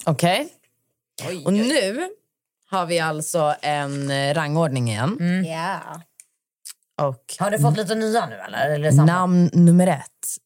Okej. 0.07 0.49
Och 1.45 1.53
nu 1.53 2.09
har 2.71 2.87
vi 2.87 3.01
alltså 3.01 3.55
en 3.63 4.11
eh, 4.11 4.35
rangordning 4.35 4.89
igen. 4.91 5.19
Ja. 5.47 5.81
Och 7.01 7.25
Har 7.39 7.51
du 7.51 7.59
fått 7.59 7.77
lite 7.77 7.95
nya 7.95 8.27
nu 8.27 8.35
eller? 8.37 8.71
eller 8.71 8.91
samma? 8.91 9.05
namn 9.05 9.51
nummer 9.53 9.87
ett 9.87 10.03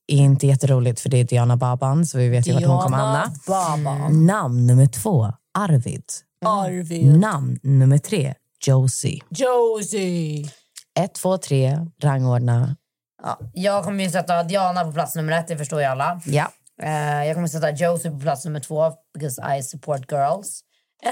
är 0.07 0.17
inte 0.17 0.47
jätteroligt 0.47 1.01
för 1.01 1.09
det 1.09 1.17
är 1.17 1.25
Diana 1.25 1.57
Baban 1.57 2.07
så 2.07 2.19
vi 2.19 2.29
vet 2.29 2.49
ju 2.49 2.53
vart 2.53 2.65
hon 2.65 2.83
kommer 2.83 2.97
hamna. 2.99 3.33
Baba. 3.47 4.09
Namn 4.09 4.67
nummer 4.67 4.87
två, 4.87 5.33
Arvid. 5.59 6.05
Arvid. 6.45 7.21
Namn 7.21 7.59
nummer 7.63 7.99
tre, 7.99 8.35
Josie. 8.67 9.21
Josie. 9.31 10.51
Ett, 10.99 11.15
två, 11.15 11.39
tre, 11.39 11.79
rangordna. 12.03 12.77
Ja, 13.23 13.39
jag 13.55 13.85
kommer 13.85 14.05
ju 14.05 14.11
sätta 14.11 14.43
Diana 14.43 14.85
på 14.85 14.93
plats 14.93 15.15
nummer 15.17 15.33
ett, 15.33 15.49
det 15.49 15.57
förstår 15.57 15.81
ju 15.81 15.87
alla. 15.87 16.21
Ja. 16.27 16.49
Eh, 16.83 17.25
jag 17.27 17.35
kommer 17.35 17.49
sätta 17.49 17.71
Josie 17.71 18.11
på 18.11 18.19
plats 18.21 18.45
nummer 18.45 18.61
två 18.61 18.93
because 19.15 19.57
I 19.59 19.63
support 19.63 20.13
girls. 20.13 20.61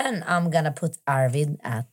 And 0.06 0.22
I'm 0.24 0.50
gonna 0.52 0.72
put 0.72 0.92
Arvid 1.06 1.60
at 1.62 1.88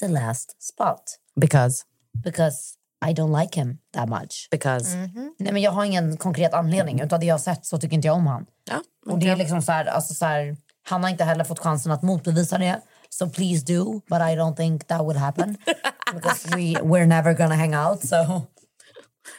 the 0.00 0.08
last 0.08 0.62
spot. 0.62 1.02
Because, 1.40 1.82
Because 2.24 2.58
I 3.06 3.12
don't 3.12 3.40
like 3.42 3.60
him 3.60 3.78
that 3.94 4.08
much. 4.08 4.48
because. 4.50 4.96
Nej, 5.38 5.52
men 5.52 5.62
jag 5.62 5.70
har 5.70 5.84
ingen 5.84 6.16
konkret 6.16 6.54
anledning. 6.54 7.00
Utav 7.00 7.20
det 7.20 7.26
jag 7.26 7.34
har 7.34 7.38
sett 7.38 7.66
så 7.66 7.78
tycker 7.78 7.94
inte 7.94 8.06
jag 8.08 8.16
om 8.16 8.26
han. 8.26 8.46
Ja, 8.70 8.82
Och 9.12 9.18
det 9.18 9.28
är 9.28 9.36
liksom 9.36 9.62
så 9.62 9.72
här, 9.72 9.84
alltså 9.84 10.14
så 10.14 10.24
här, 10.26 10.56
han 10.88 11.02
har 11.02 11.10
inte 11.10 11.24
heller 11.24 11.44
fått 11.44 11.58
chansen 11.58 11.92
att 11.92 12.02
motbevisa 12.02 12.58
det. 12.58 12.80
So 13.18 13.26
please 13.28 13.62
do, 13.62 14.02
but 14.08 14.20
I 14.20 14.34
don't 14.34 14.56
think 14.56 14.86
that 14.88 15.04
would 15.06 15.16
happen. 15.16 15.56
Because 16.14 16.46
we, 16.54 16.76
we're 16.82 17.06
never 17.06 17.34
gonna 17.34 17.56
hang 17.56 17.74
out. 17.74 18.02
So 18.02 18.46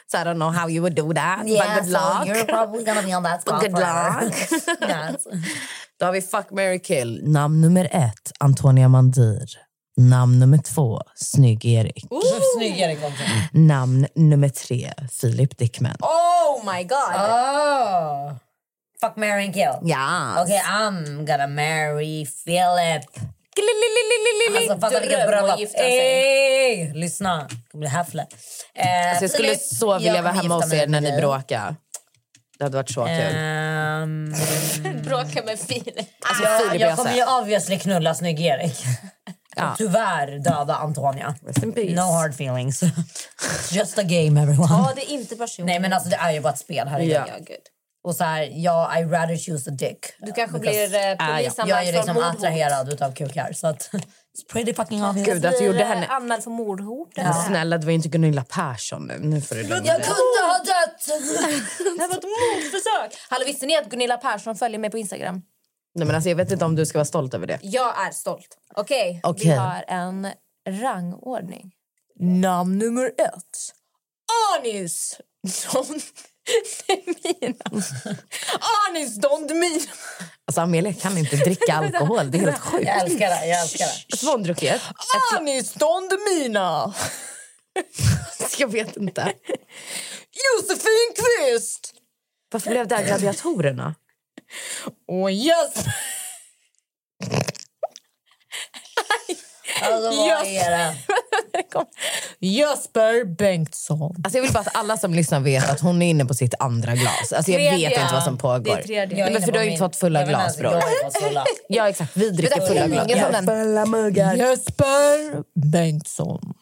So 0.06 0.18
I 0.18 0.24
don't 0.24 0.38
know 0.38 0.50
how 0.50 0.66
you 0.68 0.82
would 0.82 0.94
do 0.96 1.12
that. 1.12 1.42
yeah, 1.48 1.62
but 1.66 1.74
good 1.84 1.92
so 1.92 1.98
luck. 1.98 2.26
you're 2.26 2.44
probably 2.44 2.84
gonna 2.84 3.02
be 3.02 3.12
on 3.14 3.22
that 3.22 3.40
spot 3.44 3.60
Good 3.62 3.70
forever. 3.72 4.24
luck. 4.24 4.34
yes. 4.80 5.26
Då 5.98 6.06
har 6.06 6.12
vi 6.12 6.20
Fuck, 6.22 6.50
marry, 6.50 6.78
kill. 6.78 7.20
Namn 7.22 7.60
nummer 7.60 7.88
ett, 7.92 8.32
Antonia 8.40 8.88
Mandir. 8.88 9.46
Namn 9.96 10.38
nummer 10.38 10.58
två, 10.58 11.00
Snygg-Erik. 11.14 12.04
Snygg. 12.56 12.98
Namn 13.52 14.06
nummer 14.14 14.48
tre, 14.48 14.92
Filip 15.20 15.56
Dickman. 15.58 15.96
Oh 16.00 16.62
my 16.74 16.84
god. 16.84 17.14
Oh. 17.16 18.32
Fuck, 19.00 19.16
marry 19.16 19.44
and 19.44 19.54
kill. 19.54 19.78
Ja. 19.82 20.42
Okay, 20.42 20.60
I'm 20.68 21.24
gonna 21.26 21.46
marry 21.48 22.24
Philip. 22.44 23.04
Alltså 24.56 24.80
fattar 24.80 25.00
vilket 25.00 25.26
bröllop. 25.28 25.60
Ey, 25.74 26.92
lyssna, 26.94 27.36
det 27.50 27.70
kommer 27.70 27.80
bli 27.80 27.88
häfle. 27.88 28.26
Eh, 28.74 29.08
Alltså 29.08 29.24
jag 29.24 29.30
skulle 29.30 29.48
Filip, 29.48 29.62
så 29.62 29.98
vilja 29.98 30.22
vara 30.22 30.32
hemma 30.32 30.54
hos 30.54 30.72
er 30.72 30.86
när 30.86 31.00
ni 31.00 31.12
bråkar. 31.20 31.76
Det 32.58 32.64
hade 32.64 32.76
varit 32.76 32.90
så 32.90 33.04
kul. 33.06 33.36
Um, 33.36 34.34
Bråka 35.02 35.42
med 35.44 35.58
Filip. 35.58 35.96
Alltså, 36.28 36.44
ah, 36.44 36.60
jag, 36.74 36.80
jag 36.80 36.96
kommer 36.96 37.14
ju 37.16 37.24
obviously 37.40 37.78
knulla 37.78 38.14
snygg-Erik. 38.14 38.84
Ja. 39.56 39.74
Tyvärr 39.78 40.38
döda 40.38 40.74
Antonia. 40.74 41.34
No 41.94 42.00
hard 42.00 42.30
feelings. 42.30 42.80
Just 43.72 43.98
a 43.98 44.02
game 44.02 44.42
everyone. 44.42 44.68
Ta 44.68 44.92
det 44.96 45.04
inte 45.04 45.36
personligt. 45.36 45.66
Nej 45.66 45.80
men 45.80 45.92
alltså 45.92 46.08
det 46.08 46.16
är 46.16 46.32
ju 46.32 46.40
bara 46.40 46.52
ett 46.52 46.58
spel. 46.58 46.88
Här 46.88 47.00
Ja. 47.00 47.24
Ja, 47.28 47.34
gud. 47.38 47.56
Och 48.06 48.14
så 48.14 48.24
här, 48.24 48.50
ja, 48.52 48.98
I 48.98 49.04
rather 49.04 49.36
choose 49.36 49.70
a 49.70 49.72
dick. 49.72 49.98
Du 50.18 50.32
kanske 50.32 50.58
Because 50.58 50.88
blir 50.88 50.94
eh, 50.94 51.34
polisanmäld 51.34 51.70
Jag 51.70 51.88
är 51.88 51.92
liksom 51.92 52.14
mordhot. 52.14 52.34
attraherad 52.34 52.92
utav 52.92 53.14
kukar. 53.14 53.52
Så 53.52 53.66
att, 53.66 53.90
it's 53.92 54.52
pretty 54.52 54.74
fucking 54.74 55.04
obvious. 55.04 55.26
Gud, 55.26 55.46
att 55.46 55.58
du 55.58 55.64
gjorde 55.64 55.84
henne... 55.84 56.06
Anmäld 56.06 56.42
för 56.42 56.50
mordhot. 56.50 57.08
Men 57.16 57.34
Snälla, 57.34 57.78
det 57.78 57.86
var 57.86 57.92
inte 57.92 58.08
Gunilla 58.08 58.44
Persson 58.44 59.06
nu. 59.06 59.18
Nu 59.18 59.40
får 59.40 59.54
du 59.54 59.60
Jag 59.60 59.84
kunde 59.84 60.40
ha 60.42 60.58
dött! 60.58 61.06
Det 61.98 62.06
var 62.08 62.16
ett 62.16 62.24
mordförsök. 62.24 63.20
Hallå, 63.28 63.44
visste 63.46 63.66
ni 63.66 63.76
att 63.76 63.88
Gunilla 63.88 64.16
Persson 64.16 64.56
följer 64.56 64.78
mig 64.78 64.90
på 64.90 64.98
Instagram? 64.98 65.42
Nej, 65.94 66.06
men 66.06 66.14
alltså, 66.14 66.28
jag 66.28 66.36
vet 66.36 66.50
inte 66.50 66.64
om 66.64 66.76
du 66.76 66.86
ska 66.86 66.98
vara 66.98 67.04
stolt 67.04 67.34
över 67.34 67.46
det. 67.46 67.58
Jag 67.62 68.06
är 68.06 68.10
stolt. 68.10 68.48
Okej, 68.74 69.20
Okej. 69.22 69.50
vi 69.50 69.56
har 69.56 69.84
en 69.88 70.28
rangordning. 70.68 71.72
Namn 72.20 72.78
nummer 72.78 73.06
ett. 73.06 73.74
Anis 74.58 75.20
Don 76.86 77.00
Demina. 77.06 77.64
Anis 78.88 79.16
Don 79.16 79.46
Demina. 79.46 79.80
Alltså, 80.46 80.60
Amelia 80.60 80.92
kan 80.92 81.18
inte 81.18 81.36
dricka 81.36 81.72
alkohol. 81.74 82.30
Det 82.30 82.38
är 82.38 82.42
helt 82.42 82.58
sjukt. 82.58 82.86
Jag 82.86 83.00
älskar 83.00 83.30
det. 83.30 83.46
Jag 83.46 83.60
älskar 83.60 83.86
det. 84.08 84.16
Svåndrucket. 84.16 84.82
Anis 85.36 85.72
Don 85.72 86.08
Demina. 86.08 86.94
Jag 88.58 88.72
vet 88.72 88.96
inte. 88.96 89.32
Josefin 90.32 91.14
Kvist. 91.16 91.92
Varför 92.52 92.70
blev 92.70 92.88
det 92.88 92.96
här 92.96 93.04
gladiatorerna? 93.04 93.94
Och 95.08 95.30
Jesper. 95.30 95.94
Alltså 99.82 100.10
vad 100.10 100.46
är 100.46 100.70
det? 100.70 100.96
Jesper 102.40 103.24
Bengtsson. 103.24 104.14
Alltså, 104.24 104.38
jag 104.38 104.42
vill 104.42 104.52
bara 104.52 104.60
att 104.60 104.76
alla 104.76 104.96
som 104.96 105.14
lyssnar 105.14 105.40
vet 105.40 105.70
att 105.70 105.80
hon 105.80 106.02
är 106.02 106.10
inne 106.10 106.24
på 106.24 106.34
sitt 106.34 106.54
andra 106.58 106.94
glas. 106.94 107.32
Alltså, 107.32 107.52
jag 107.52 107.60
Tredje. 107.60 107.88
vet 107.88 107.98
inte 107.98 108.14
vad 108.14 108.22
som 108.22 108.38
pågår. 108.38 108.64
Det 108.64 108.72
är 108.72 108.82
tredje. 108.82 109.30
Men 109.30 109.42
för 109.42 109.52
du 109.52 109.58
har 109.58 109.64
ju 109.64 109.70
inte 109.70 109.78
fått 109.84 109.96
fulla 109.96 110.20
Jag 110.20 110.28
glas, 110.28 110.58
bror. 110.58 110.82
Ja, 111.68 111.88
exakt. 111.88 112.16
Vi 112.16 112.30
dricker 112.30 112.60
fulla 112.60 112.86
glas. 112.86 113.44
Fulla 113.46 113.86
muggar. 113.86 114.34
Jesper 114.34 115.42
Bengtsson. 115.72 116.54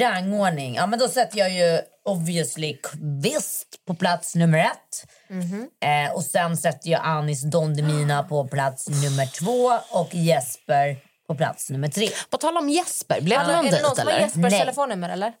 Rangordning. 0.00 0.74
Ja, 0.74 0.86
men 0.86 0.98
då 0.98 1.08
sätter 1.08 1.38
jag 1.38 1.50
ju 1.50 1.80
obviously 2.04 2.76
Kvist 2.82 3.66
på 3.86 3.94
plats 3.94 4.34
nummer 4.34 4.58
ett. 4.58 5.04
Eh, 5.84 6.14
och 6.14 6.24
sen 6.24 6.56
sätter 6.56 6.90
jag 6.90 7.00
Anis 7.04 7.42
Don 7.42 7.74
Demina 7.76 8.22
på 8.22 8.48
plats 8.48 8.88
nummer 8.88 9.26
två 9.26 9.72
och 9.98 10.14
Jesper 10.14 10.96
på 11.28 11.34
plats 11.34 11.70
nummer 11.70 11.88
tre. 11.88 12.08
På 12.30 12.36
tal 12.36 12.56
om 12.56 12.68
Jesper, 12.68 13.20
blev 13.20 13.38
det 13.38 13.44
Är 13.52 13.56
någon 13.56 13.64
det 13.64 13.70
någon 13.82 13.94
dejt 13.94 13.96
som 13.96 14.06
har? 14.06 14.20
Jespers 14.20 14.42
Nej. 14.42 14.60
telefonnummer 14.60 15.08
eller? 15.08 15.32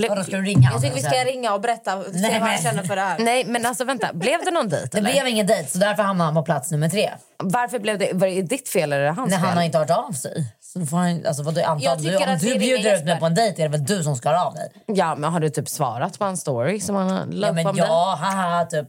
Ble- 0.00 0.08
Vadå, 0.08 0.22
ska 0.24 0.36
du 0.36 0.42
ringa 0.42 0.70
Jag 0.72 0.82
tycker 0.82 0.94
vi 0.94 1.02
ska 1.02 1.24
ringa 1.24 1.54
och 1.54 1.60
berätta 1.60 2.02
se 2.04 2.10
Nej, 2.12 2.40
vad 2.40 2.48
han 2.48 2.58
känner 2.58 2.82
för 2.82 2.96
det 2.96 3.02
här. 3.02 3.18
Nej, 3.18 3.44
men 3.44 3.66
alltså 3.66 3.84
vänta. 3.84 4.12
Blev 4.12 4.44
det 4.44 4.50
någon 4.50 4.68
dejt? 4.68 4.88
Det 4.92 4.98
eller? 4.98 5.10
blev 5.12 5.26
ingen 5.28 5.46
dejt 5.46 5.70
så 5.70 5.78
därför 5.78 6.02
hamnade 6.02 6.26
han 6.26 6.34
på 6.34 6.42
plats 6.42 6.70
nummer 6.70 6.88
tre. 6.88 7.10
Varför 7.38 7.78
blev 7.78 7.98
det? 7.98 8.10
Var 8.12 8.26
det 8.26 8.42
ditt 8.42 8.68
fel 8.68 8.92
eller 8.92 9.06
hans 9.06 9.30
Nej, 9.30 9.38
fel? 9.38 9.48
han 9.48 9.56
har 9.56 9.64
inte 9.64 9.78
hört 9.78 9.90
av 9.90 10.12
sig. 10.12 10.46
Så 10.60 10.78
då 10.78 10.86
får 10.86 10.96
han, 10.96 11.26
alltså, 11.26 11.42
vadå, 11.42 11.60
att 11.60 11.78
du, 12.02 12.16
om 12.16 12.38
du 12.40 12.58
bjuder 12.58 12.96
ut 12.96 13.04
mig 13.04 13.20
på 13.20 13.26
en 13.26 13.34
dejt 13.34 13.62
är 13.62 13.68
det 13.68 13.72
väl 13.78 13.84
du 13.84 14.02
som 14.02 14.16
ska 14.16 14.28
höra 14.28 14.44
av 14.44 14.54
dig? 14.54 14.68
Ja, 14.86 15.14
men 15.16 15.32
har 15.32 15.40
du 15.40 15.50
typ 15.50 15.68
svarat 15.68 16.18
på 16.18 16.24
en 16.24 16.36
story 16.36 16.80
som 16.80 16.96
han 16.96 17.30
la 17.30 17.46
Ja, 17.46 17.60
upp 17.60 17.66
om 17.66 17.76
ja, 17.76 18.18
haha, 18.20 18.64
typ. 18.64 18.88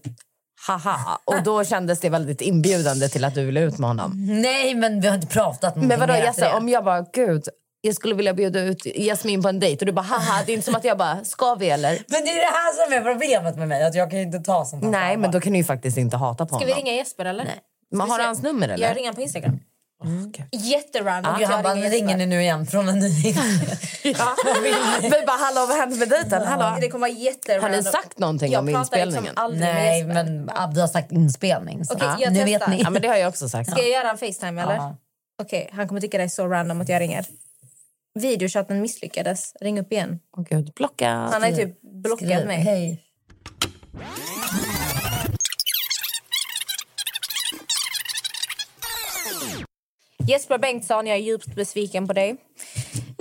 Haha. 0.67 1.19
Och 1.25 1.43
då 1.43 1.63
kändes 1.63 1.99
det 1.99 2.09
väldigt 2.09 2.41
inbjudande 2.41 3.09
till 3.09 3.23
att 3.25 3.35
du 3.35 3.45
ville 3.45 3.59
ut 3.61 3.77
med 3.77 3.89
honom. 3.89 4.11
Nej, 4.41 4.75
men 4.75 5.01
vi 5.01 5.07
har 5.07 5.15
inte 5.15 5.27
pratat 5.27 5.75
Men 5.75 5.99
vadå, 5.99 6.13
mer 6.13 6.23
efter 6.23 6.43
Jesse, 6.45 6.57
om 6.57 6.69
jag 6.69 6.83
bara, 6.83 7.05
gud, 7.13 7.43
jag 7.81 7.95
skulle 7.95 8.15
vilja 8.15 8.33
bjuda 8.33 8.59
ut 8.59 8.85
Jasmin 8.85 9.41
på 9.43 9.49
en 9.49 9.59
dejt 9.59 9.79
och 9.81 9.85
du 9.85 9.91
bara, 9.91 10.01
haha, 10.01 10.43
det 10.45 10.51
är 10.51 10.53
inte 10.53 10.65
som 10.65 10.75
att 10.75 10.83
jag 10.83 10.97
bara, 10.97 11.23
ska 11.23 11.55
vi 11.55 11.69
eller? 11.69 11.91
Men 12.07 12.23
det 12.25 12.29
är 12.29 12.35
det 12.35 12.57
här 12.57 12.85
som 12.85 12.93
är 12.93 13.13
problemet 13.13 13.57
med 13.57 13.67
mig, 13.67 13.83
att 13.83 13.95
jag 13.95 14.09
kan 14.09 14.19
ju 14.19 14.25
inte 14.25 14.39
ta 14.39 14.65
sånt 14.65 14.83
här 14.83 14.91
Nej, 14.91 15.17
men 15.17 15.31
då 15.31 15.39
kan 15.41 15.51
du 15.53 15.57
ju 15.57 15.63
faktiskt 15.63 15.97
inte 15.97 16.17
hata 16.17 16.45
på 16.45 16.55
Ska 16.55 16.65
vi 16.65 16.71
honom. 16.71 16.85
ringa 16.85 16.97
Jesper 16.97 17.25
eller? 17.25 17.43
Nej. 17.43 17.59
Men 17.91 18.09
har 18.09 18.17
du 18.19 18.23
hans 18.23 18.41
nummer 18.41 18.69
eller? 18.69 18.87
Jag 18.87 18.97
ringer 18.97 19.13
på 19.13 19.21
Instagram. 19.21 19.59
Mm. 20.05 20.33
Jätterandom. 20.51 21.33
Och 21.33 21.41
han 21.41 21.63
bara, 21.63 21.75
ringer 21.75 22.17
ni 22.17 22.25
nu 22.25 22.41
igen 22.41 22.65
från 22.65 22.89
en 22.89 22.99
ny 22.99 23.09
Ja. 24.03 24.35
Vi 25.01 25.09
bara, 25.25 25.37
hallå 25.37 25.65
vad 25.67 25.77
hände 25.77 25.95
med 25.95 26.09
dejten? 26.09 26.47
Hallå? 26.47 26.77
Det 26.81 26.89
kommer 26.89 27.07
vara 27.07 27.19
jätterandom. 27.19 27.69
Har 27.71 27.77
ni 27.77 27.83
sagt 27.83 28.19
någonting 28.19 28.51
jag 28.51 28.59
om 28.59 28.67
pratar 28.67 28.79
inspelningen? 28.79 29.23
Liksom 29.23 29.59
Nej, 29.59 30.03
men 30.03 30.49
Abdi 30.55 30.81
har 30.81 30.87
sagt 30.87 31.11
inspelning. 31.11 31.85
Så 31.85 31.93
Okej, 31.93 32.07
jag 32.19 32.33
nu 32.33 32.43
vet 32.43 32.67
ni. 32.67 32.81
Ja, 32.81 32.89
men 32.89 33.01
det 33.01 33.07
har 33.07 33.15
jag 33.15 33.29
också 33.29 33.49
sagt. 33.49 33.71
Ska 33.71 33.81
jag 33.81 33.89
göra 33.89 34.11
en 34.11 34.17
Facetime 34.17 34.61
eller? 34.61 34.75
Ja. 34.75 34.97
Okej, 35.41 35.69
han 35.73 35.87
kommer 35.87 36.01
tycka 36.01 36.17
det 36.17 36.23
är 36.23 36.27
så 36.27 36.47
random 36.47 36.81
att 36.81 36.89
jag 36.89 36.99
ringer. 36.99 37.25
Videochatten 38.19 38.81
misslyckades. 38.81 39.53
Ring 39.61 39.79
upp 39.79 39.91
igen. 39.91 40.19
Åh 40.37 40.43
gud, 40.49 40.73
blocka. 40.75 41.09
Han 41.09 41.41
har 41.41 41.49
ju 41.49 41.55
typ 41.55 41.81
blockat 41.81 42.27
Skriv, 42.27 42.47
mig. 42.47 42.57
Hej. 42.57 43.01
Jesper 50.27 50.57
Bengtsson, 50.57 51.07
jag 51.07 51.17
är 51.17 51.21
djupt 51.21 51.55
besviken 51.55 52.07
på 52.07 52.13
dig. 52.13 52.35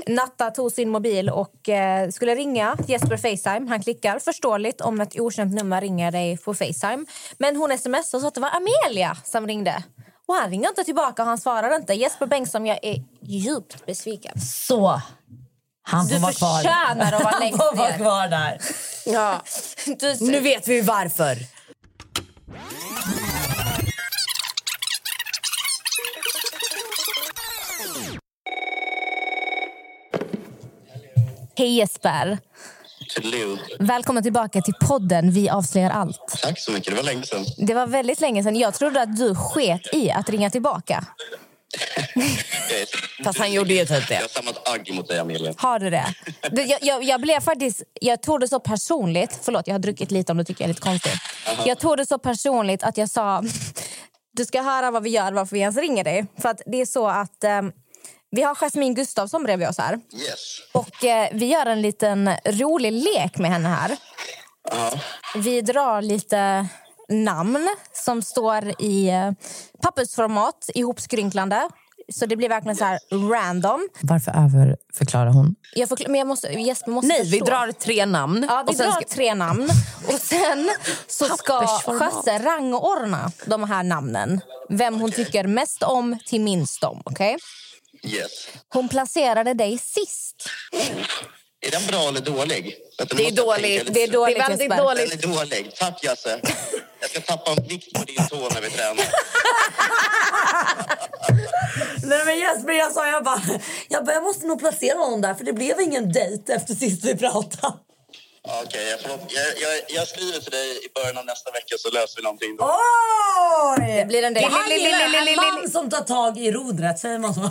Natta 0.06 0.50
tog 0.50 0.72
sin 0.72 0.88
mobil 0.90 1.30
och 1.30 1.68
eh, 1.68 2.08
skulle 2.10 2.34
ringa 2.34 2.76
Jesper 2.88 3.16
Facetime. 3.16 3.68
Han 3.68 3.82
klickar 3.82 4.18
förståeligt 4.18 4.80
om 4.80 5.00
ett 5.00 5.20
okänt 5.20 5.54
nummer 5.54 5.80
ringer 5.80 6.10
dig 6.12 6.38
på 6.38 6.54
Facetime. 6.54 7.04
Men 7.38 7.56
hon 7.56 7.78
smsade 7.78 7.98
och 7.98 8.20
sa 8.20 8.28
att 8.28 8.34
det 8.34 8.40
var 8.40 8.50
Amelia 8.50 9.16
som 9.24 9.46
ringde. 9.46 9.82
Och 10.26 10.34
han 10.34 10.50
ringer 10.50 10.68
inte 10.68 10.84
tillbaka 10.84 11.22
och 11.22 11.28
han 11.28 11.38
svarar 11.38 11.76
inte. 11.76 11.94
Jesper 11.94 12.26
Bengtsson, 12.26 12.66
jag 12.66 12.78
är 12.82 13.02
djupt 13.22 13.86
besviken. 13.86 14.40
Så. 14.40 15.00
Han 15.82 16.08
får 16.08 16.14
Du 16.14 16.20
vara 16.20 16.32
kvar. 16.32 16.56
förtjänar 16.62 17.12
att 17.12 17.22
vara 17.24 17.32
Han 17.32 17.40
längst 17.40 17.58
får 17.62 17.76
vara 17.76 17.88
ner. 17.88 17.96
kvar 17.96 18.28
där. 18.28 18.58
Ja. 19.06 19.42
Du, 20.00 20.16
Nu 20.20 20.40
vet 20.40 20.68
vi 20.68 20.80
varför. 20.80 21.36
Hej 31.64 31.76
Jesper. 31.76 32.38
Hello. 33.16 33.58
Välkommen 33.78 34.22
tillbaka 34.22 34.62
till 34.62 34.74
podden 34.80 35.30
Vi 35.30 35.48
avslöjar 35.48 35.90
allt. 35.90 36.38
Tack 36.42 36.58
så 36.58 36.72
mycket. 36.72 36.90
Det 36.90 36.96
var 36.96 37.02
länge 37.02 37.22
sedan. 37.22 37.44
Det 37.58 37.74
var 37.74 37.86
väldigt 37.86 38.20
länge 38.20 38.42
sedan. 38.42 38.56
Jag 38.56 38.74
trodde 38.74 39.02
att 39.02 39.16
du 39.16 39.34
sket 39.34 39.94
i 39.94 40.10
att 40.10 40.28
ringa 40.28 40.50
tillbaka. 40.50 41.04
Jag, 42.14 43.24
Fast 43.24 43.38
han 43.38 43.52
gjorde 43.52 43.74
ju 43.74 43.80
typ 43.80 43.90
jag 43.90 44.02
det. 44.08 44.14
har 44.14 44.28
samlat 44.28 44.68
agg 44.68 44.94
mot 44.94 45.08
dig, 45.08 45.18
Amelia. 45.18 45.54
Har 45.56 45.78
du 45.78 45.90
det? 45.90 46.14
Du, 46.50 46.62
jag, 46.62 46.78
jag, 46.82 47.04
jag 47.04 47.20
blev 47.20 47.40
faktiskt... 47.40 47.82
Jag 48.00 48.22
tog 48.22 48.40
det 48.40 48.48
så 48.48 48.60
personligt... 48.60 49.40
Förlåt, 49.42 49.66
jag 49.66 49.74
har 49.74 49.78
druckit 49.78 50.10
lite 50.10 50.32
om 50.32 50.38
du 50.38 50.44
tycker 50.44 50.64
jag 50.64 50.68
är 50.68 50.74
lite 50.74 50.82
konstigt. 50.82 51.20
Jag 51.66 51.78
tog 51.78 51.96
det 51.96 52.06
så 52.06 52.18
personligt 52.18 52.82
att 52.82 52.96
jag 52.96 53.10
sa... 53.10 53.42
Du 54.36 54.44
ska 54.44 54.62
höra 54.62 54.90
vad 54.90 55.02
vi 55.02 55.10
gör, 55.10 55.32
varför 55.32 55.56
vi 55.56 55.60
ens 55.60 55.76
ringer 55.76 56.04
dig. 56.04 56.26
För 56.38 56.48
att 56.48 56.62
det 56.66 56.80
är 56.80 56.86
så 56.86 57.08
att... 57.08 57.44
ehm, 57.44 57.72
vi 58.34 58.42
har 58.42 58.54
Jasmine 58.54 58.94
Gustafsson 58.94 59.42
bredvid 59.42 59.68
oss 59.68 59.78
här. 59.78 59.94
Yes. 60.12 60.58
Och 60.72 61.04
eh, 61.04 61.28
vi 61.32 61.46
gör 61.46 61.66
en 61.66 61.82
liten 61.82 62.30
rolig 62.44 62.92
lek 62.92 63.38
med 63.38 63.50
henne 63.50 63.68
här. 63.68 63.96
Ja. 64.70 64.90
Vi 65.36 65.60
drar 65.60 66.02
lite 66.02 66.66
namn 67.08 67.68
som 67.92 68.22
står 68.22 68.82
i 68.82 69.08
eh, 69.08 69.30
pappersformat, 69.82 70.70
ihopskrynklande. 70.74 71.68
Så 72.12 72.26
det 72.26 72.36
blir 72.36 72.48
verkligen 72.48 72.76
så 72.76 72.84
här 72.84 72.98
random. 73.32 73.88
Varför 74.00 74.30
överförklarar 74.30 75.30
hon? 75.32 75.54
Jag 75.74 75.88
förklar, 75.88 76.08
men 76.08 76.18
jag 76.18 76.26
måste, 76.26 76.48
Jesper 76.48 76.90
måste 76.90 77.08
Nej, 77.08 77.22
vi 77.24 77.30
förstå. 77.30 77.44
drar 77.44 77.72
tre 77.72 78.06
namn. 78.06 78.46
Ja, 78.48 78.64
vi 78.66 78.72
och 78.72 78.76
sen 78.76 78.86
drar 78.86 78.92
ska- 78.92 79.08
tre 79.08 79.34
namn. 79.34 79.68
Och 80.08 80.20
sen 80.20 80.70
så 81.06 81.24
ska. 81.24 81.66
Sjösse 81.66 82.38
rangordna 82.38 83.30
de 83.46 83.64
här 83.64 83.82
namnen. 83.82 84.40
Vem 84.68 85.00
hon 85.00 85.12
tycker 85.12 85.46
mest 85.46 85.82
om 85.82 86.18
till 86.26 86.40
minst 86.40 86.84
om. 86.84 87.02
Okay? 87.04 87.36
Yes. 88.04 88.48
Hon 88.68 88.88
placerade 88.88 89.54
dig 89.54 89.78
sist. 89.78 90.48
Är 91.66 91.70
den 91.70 91.86
bra 91.86 92.08
eller 92.08 92.20
dålig? 92.20 92.76
Det 92.98 93.26
är 93.26 93.32
dåligt. 93.32 93.94
Det 93.94 94.02
är 94.02 94.08
dåligt, 94.12 94.36
Det 94.36 94.42
är 94.42 94.48
väldigt 94.48 94.76
dåligt. 94.78 95.10
Den 95.22 95.30
är 95.32 95.36
dålig. 95.36 95.74
Tack, 95.76 96.04
Jasse. 96.04 96.40
Jag 97.00 97.10
ska 97.10 97.20
tappa 97.20 97.50
en 97.50 97.68
vikt 97.68 97.92
på 97.92 98.04
din 98.04 98.26
tå 98.28 98.48
när 98.54 98.60
vi 98.60 98.70
tränar. 98.70 99.04
Nej, 102.02 102.24
men 102.24 102.38
Jesper, 102.38 102.72
jag 102.72 102.92
sa 102.92 103.06
jag 103.08 103.24
bara, 103.24 103.42
jag 103.88 104.04
bara, 104.04 104.12
jag 104.12 104.22
måste 104.22 104.46
nog 104.46 104.58
placera 104.58 104.98
honom 104.98 105.20
där 105.20 105.34
för 105.34 105.44
det 105.44 105.52
blev 105.52 105.80
ingen 105.80 106.12
dejt 106.12 106.52
efter 106.52 106.74
sist 106.74 107.04
vi 107.04 107.16
pratade. 107.16 107.74
Okej, 108.48 108.90
jag, 108.90 109.00
förlåt. 109.00 109.20
jag, 109.28 109.46
jag, 109.46 109.82
jag 109.88 110.08
skriver 110.08 110.40
till 110.40 110.50
dig 110.50 110.86
i 110.86 110.88
början 110.94 111.18
av 111.18 111.26
nästa 111.26 111.50
vecka 111.50 111.74
så 111.78 111.90
löser 111.90 112.16
vi 112.16 112.22
någonting 112.22 112.56
då. 112.56 112.64
Oj! 112.64 113.96
Det 113.96 114.04
blir 114.04 114.22
en 114.22 114.34
gillar 114.34 115.28
en 115.28 115.36
man 115.36 115.70
som 115.70 115.90
tar 115.90 116.00
tag 116.00 116.38
i 116.38 116.52
rodret, 116.52 116.98
säger 116.98 117.18
man 117.18 117.34
så? 117.34 117.40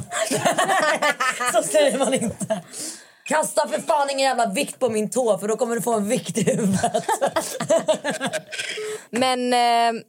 så 1.53 1.63
säger 1.63 1.97
man 1.97 2.13
inte. 2.13 2.63
Kasta 3.25 3.67
för 3.67 3.81
fan 3.81 4.09
ingen 4.09 4.27
jävla 4.27 4.45
vikt 4.45 4.79
på 4.79 4.89
min 4.89 5.09
tå 5.09 5.37
för 5.37 5.47
då 5.47 5.57
kommer 5.57 5.75
du 5.75 5.81
få 5.81 5.93
en 5.93 6.09
vikt 6.09 6.37
i 6.37 6.43
huvudet. 6.43 7.05
Men 9.09 9.53
eh, 9.53 10.01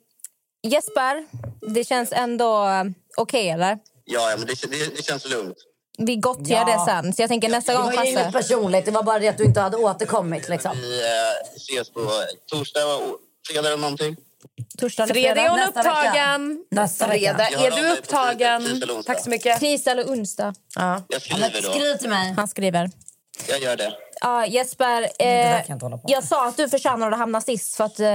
Jesper, 0.62 1.26
det 1.74 1.84
känns 1.84 2.12
ändå 2.12 2.66
eh, 2.66 2.84
okej, 3.16 3.50
eller? 3.50 3.78
Ja, 4.04 4.30
ja 4.30 4.36
men 4.36 4.46
det, 4.46 4.70
det, 4.70 4.96
det 4.96 5.02
känns 5.02 5.28
lugnt. 5.28 5.56
Vi 5.98 6.16
gottgör 6.16 6.57
Ja. 6.57 6.64
det 6.87 6.92
sen. 6.92 7.12
Så 7.12 7.22
jag 7.22 7.28
tänker 7.28 7.48
nästa 7.48 7.72
Det 7.72 7.78
gång 7.78 7.96
var 7.96 8.04
ju 8.04 8.11
inget 8.11 8.33
personligt, 8.33 8.85
det 8.85 8.90
var 8.90 9.02
bara 9.02 9.18
det 9.18 9.28
att 9.28 9.38
du 9.38 9.44
inte 9.44 9.61
hade 9.61 9.76
återkommit. 9.76 10.48
Liksom. 10.48 10.72
Vi 10.76 11.00
eh, 11.02 11.57
ses 11.57 11.90
på 11.90 12.00
torsdag 12.50 12.80
fredag 13.48 13.68
eller 13.68 13.76
någonting. 13.76 14.16
Torsdag 14.78 15.02
eller 15.02 15.14
Fredag 15.14 15.40
är 15.42 15.48
hon 15.48 15.59
Nästa 15.61 15.83
vecka. 15.83 15.90
upptagen. 15.90 16.64
Nästa. 16.70 17.09
Fredag 17.09 17.48
är 17.48 17.70
du 17.70 17.92
upptagen. 17.92 18.83
Tack 19.07 19.22
så 19.24 19.30
mycket. 19.30 19.61
Tisdag 19.61 19.90
eller 19.90 20.04
onsdag. 20.04 20.54
Ja. 20.76 21.02
Jag 21.09 21.22
skriver 21.22 21.62
då. 21.62 21.70
Skriv 21.70 21.94
till 21.96 22.09
mig. 22.09 22.33
Han 22.37 22.48
skriver. 22.48 22.90
Jag 23.48 23.61
gör 23.61 23.76
det. 23.76 23.92
Ja, 24.20 24.46
Jesper, 24.46 25.09
eh, 25.18 25.62
jag 26.07 26.24
sa 26.24 26.48
att 26.48 26.57
du 26.57 26.68
förtjänar 26.68 27.12
att 27.12 27.18
hamna 27.18 27.40
sist 27.40 27.77
för 27.77 27.85
att 27.85 28.00
eh, 28.00 28.07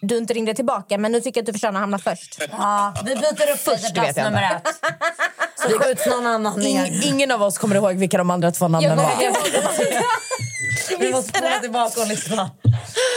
du 0.00 0.18
inte 0.18 0.34
ringde 0.34 0.54
tillbaka. 0.54 0.98
Men 0.98 1.12
nu 1.12 1.20
tycker 1.20 1.40
jag 1.40 1.42
att 1.42 1.46
du 1.46 1.52
förtjänar 1.52 1.74
att 1.74 1.82
hamna 1.82 1.98
först. 1.98 2.38
Ja, 2.50 2.94
vi 3.04 3.14
byter 3.14 3.52
upp 3.52 3.58
Först 3.58 3.94
plats 3.94 4.16
jag 4.16 4.24
nummer 4.24 4.42
ett. 4.56 4.68
Så 5.56 5.78
skjuts 5.78 6.06
någon 6.06 6.26
annan 6.26 6.60
ner. 6.60 6.86
Ing, 6.86 7.02
ingen 7.04 7.30
av 7.30 7.42
oss 7.42 7.58
kommer 7.58 7.76
ihåg 7.76 7.94
vilka 7.94 8.18
de 8.18 8.30
andra 8.30 8.50
två 8.50 8.68
namnen 8.68 8.96
var. 8.96 9.12
Vi 10.98 11.12
måste 11.12 11.38
spola 11.38 11.58
tillbaka 11.60 12.00
och 12.00 12.08
lyssna. 12.08 12.50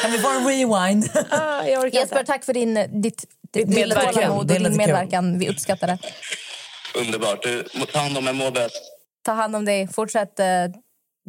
Kan 0.02 0.12
vi 0.12 0.18
få 0.18 0.30
en 0.30 0.48
rewind? 0.48 1.10
Ah, 1.30 1.64
jag 1.64 1.84
orkar 1.84 2.00
Jesper, 2.00 2.20
inte. 2.20 2.32
tack 2.32 2.46
för 2.46 2.54
din, 2.54 2.74
ditt, 3.02 3.24
ditt 3.54 3.76
kul. 3.76 3.94
och 4.30 4.46
din 4.46 4.78
medverkan. 4.78 5.40
Vi 5.40 5.50
uppskattar 5.50 5.88
det. 5.88 5.98
Underbart. 6.96 7.44
Du, 7.44 7.64
ta 7.94 8.00
hand 8.00 8.18
om 8.18 8.38
må 8.38 8.52
bäst. 8.52 8.82
Ta 9.26 9.32
hand 9.32 9.56
om 9.56 9.66
dig. 9.66 9.88
Fortsätt 9.88 10.40
eh, 10.40 10.46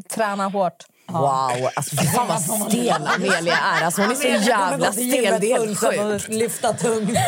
träna 0.08 0.48
hårt. 0.48 0.84
Wow, 1.08 1.70
alltså 1.74 1.96
fy 1.96 2.06
fan 2.06 2.28
vad 2.28 2.40
stel 2.40 3.06
Amelia 3.06 3.56
är. 3.56 3.84
Alltså, 3.84 4.02
hon 4.02 4.10
är 4.10 4.14
så 4.14 4.48
jävla 4.50 4.92
stel. 4.92 5.40
Det 5.40 5.52
är 5.52 5.58
helt 5.58 5.78
sjukt. 5.78 6.28
Lyfta 6.28 6.72
tungt. 6.72 7.10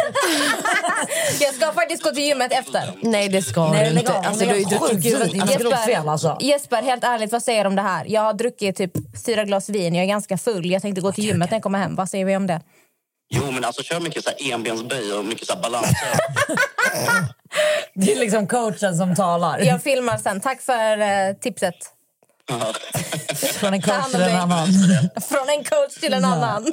Jag 1.41 1.55
ska 1.55 1.73
faktiskt 1.73 2.03
gå 2.03 2.11
till 2.11 2.23
gymmet 2.23 2.53
efter. 2.53 2.83
Nej, 3.03 3.29
det 3.29 3.43
ska 3.43 3.73
Nej, 3.73 3.91
du 3.91 4.01
inte. 4.01 4.13
Alltså, 4.13 4.45
du 4.45 4.51
har 4.51 4.57
ju 4.57 4.65
druckit. 4.65 5.43
Alltså, 5.43 6.11
alltså. 6.11 6.37
Jesper, 6.41 6.83
helt 6.83 7.05
ärligt, 7.05 7.33
vad 7.33 7.43
säger 7.43 7.65
du 7.65 7.69
om 7.69 7.77
det 7.77 7.83
här? 7.83 8.05
Jag 8.09 8.21
har 8.21 8.33
druckit 8.33 8.77
typ 8.77 8.93
fyra 9.27 9.45
glas 9.45 9.69
vin. 9.69 9.95
Jag 9.95 10.05
är 10.05 10.09
ganska 10.09 10.39
full. 10.39 10.71
Jag 10.71 10.83
tänkte 10.83 11.01
gå 11.01 11.13
till 11.13 11.25
gymmet 11.25 11.51
när 11.51 11.57
jag 11.57 11.63
kommer 11.63 11.79
hem. 11.79 11.95
Vad 11.95 12.09
säger 12.09 12.25
vi 12.25 12.37
om 12.37 12.47
det? 12.47 12.61
Jo, 13.31 13.51
men 13.51 13.65
alltså 13.65 13.83
kör 13.83 14.01
mycket 14.01 14.25
så 14.25 14.31
här 14.31 14.53
enbensböj 14.53 15.13
och 15.13 15.25
mycket 15.25 15.47
så 15.47 15.55
här 15.55 15.63
balans. 15.63 15.87
Det 17.95 18.13
är 18.13 18.19
liksom 18.19 18.47
coachen 18.47 18.97
som 18.97 19.15
talar. 19.15 19.59
Jag 19.59 19.83
filmar 19.83 20.19
sen. 20.19 20.41
Tack 20.41 20.63
för 20.63 21.01
eh, 21.01 21.35
tipset. 21.41 21.75
Från 23.59 23.75
en 23.75 23.83
coach 23.83 24.11
till 24.11 24.23
en 24.23 24.37
annan. 24.37 24.69
Från 25.29 25.49
en 25.49 25.65
coach 25.65 26.01
till 26.01 26.13
en 26.13 26.25
annan. 26.25 26.65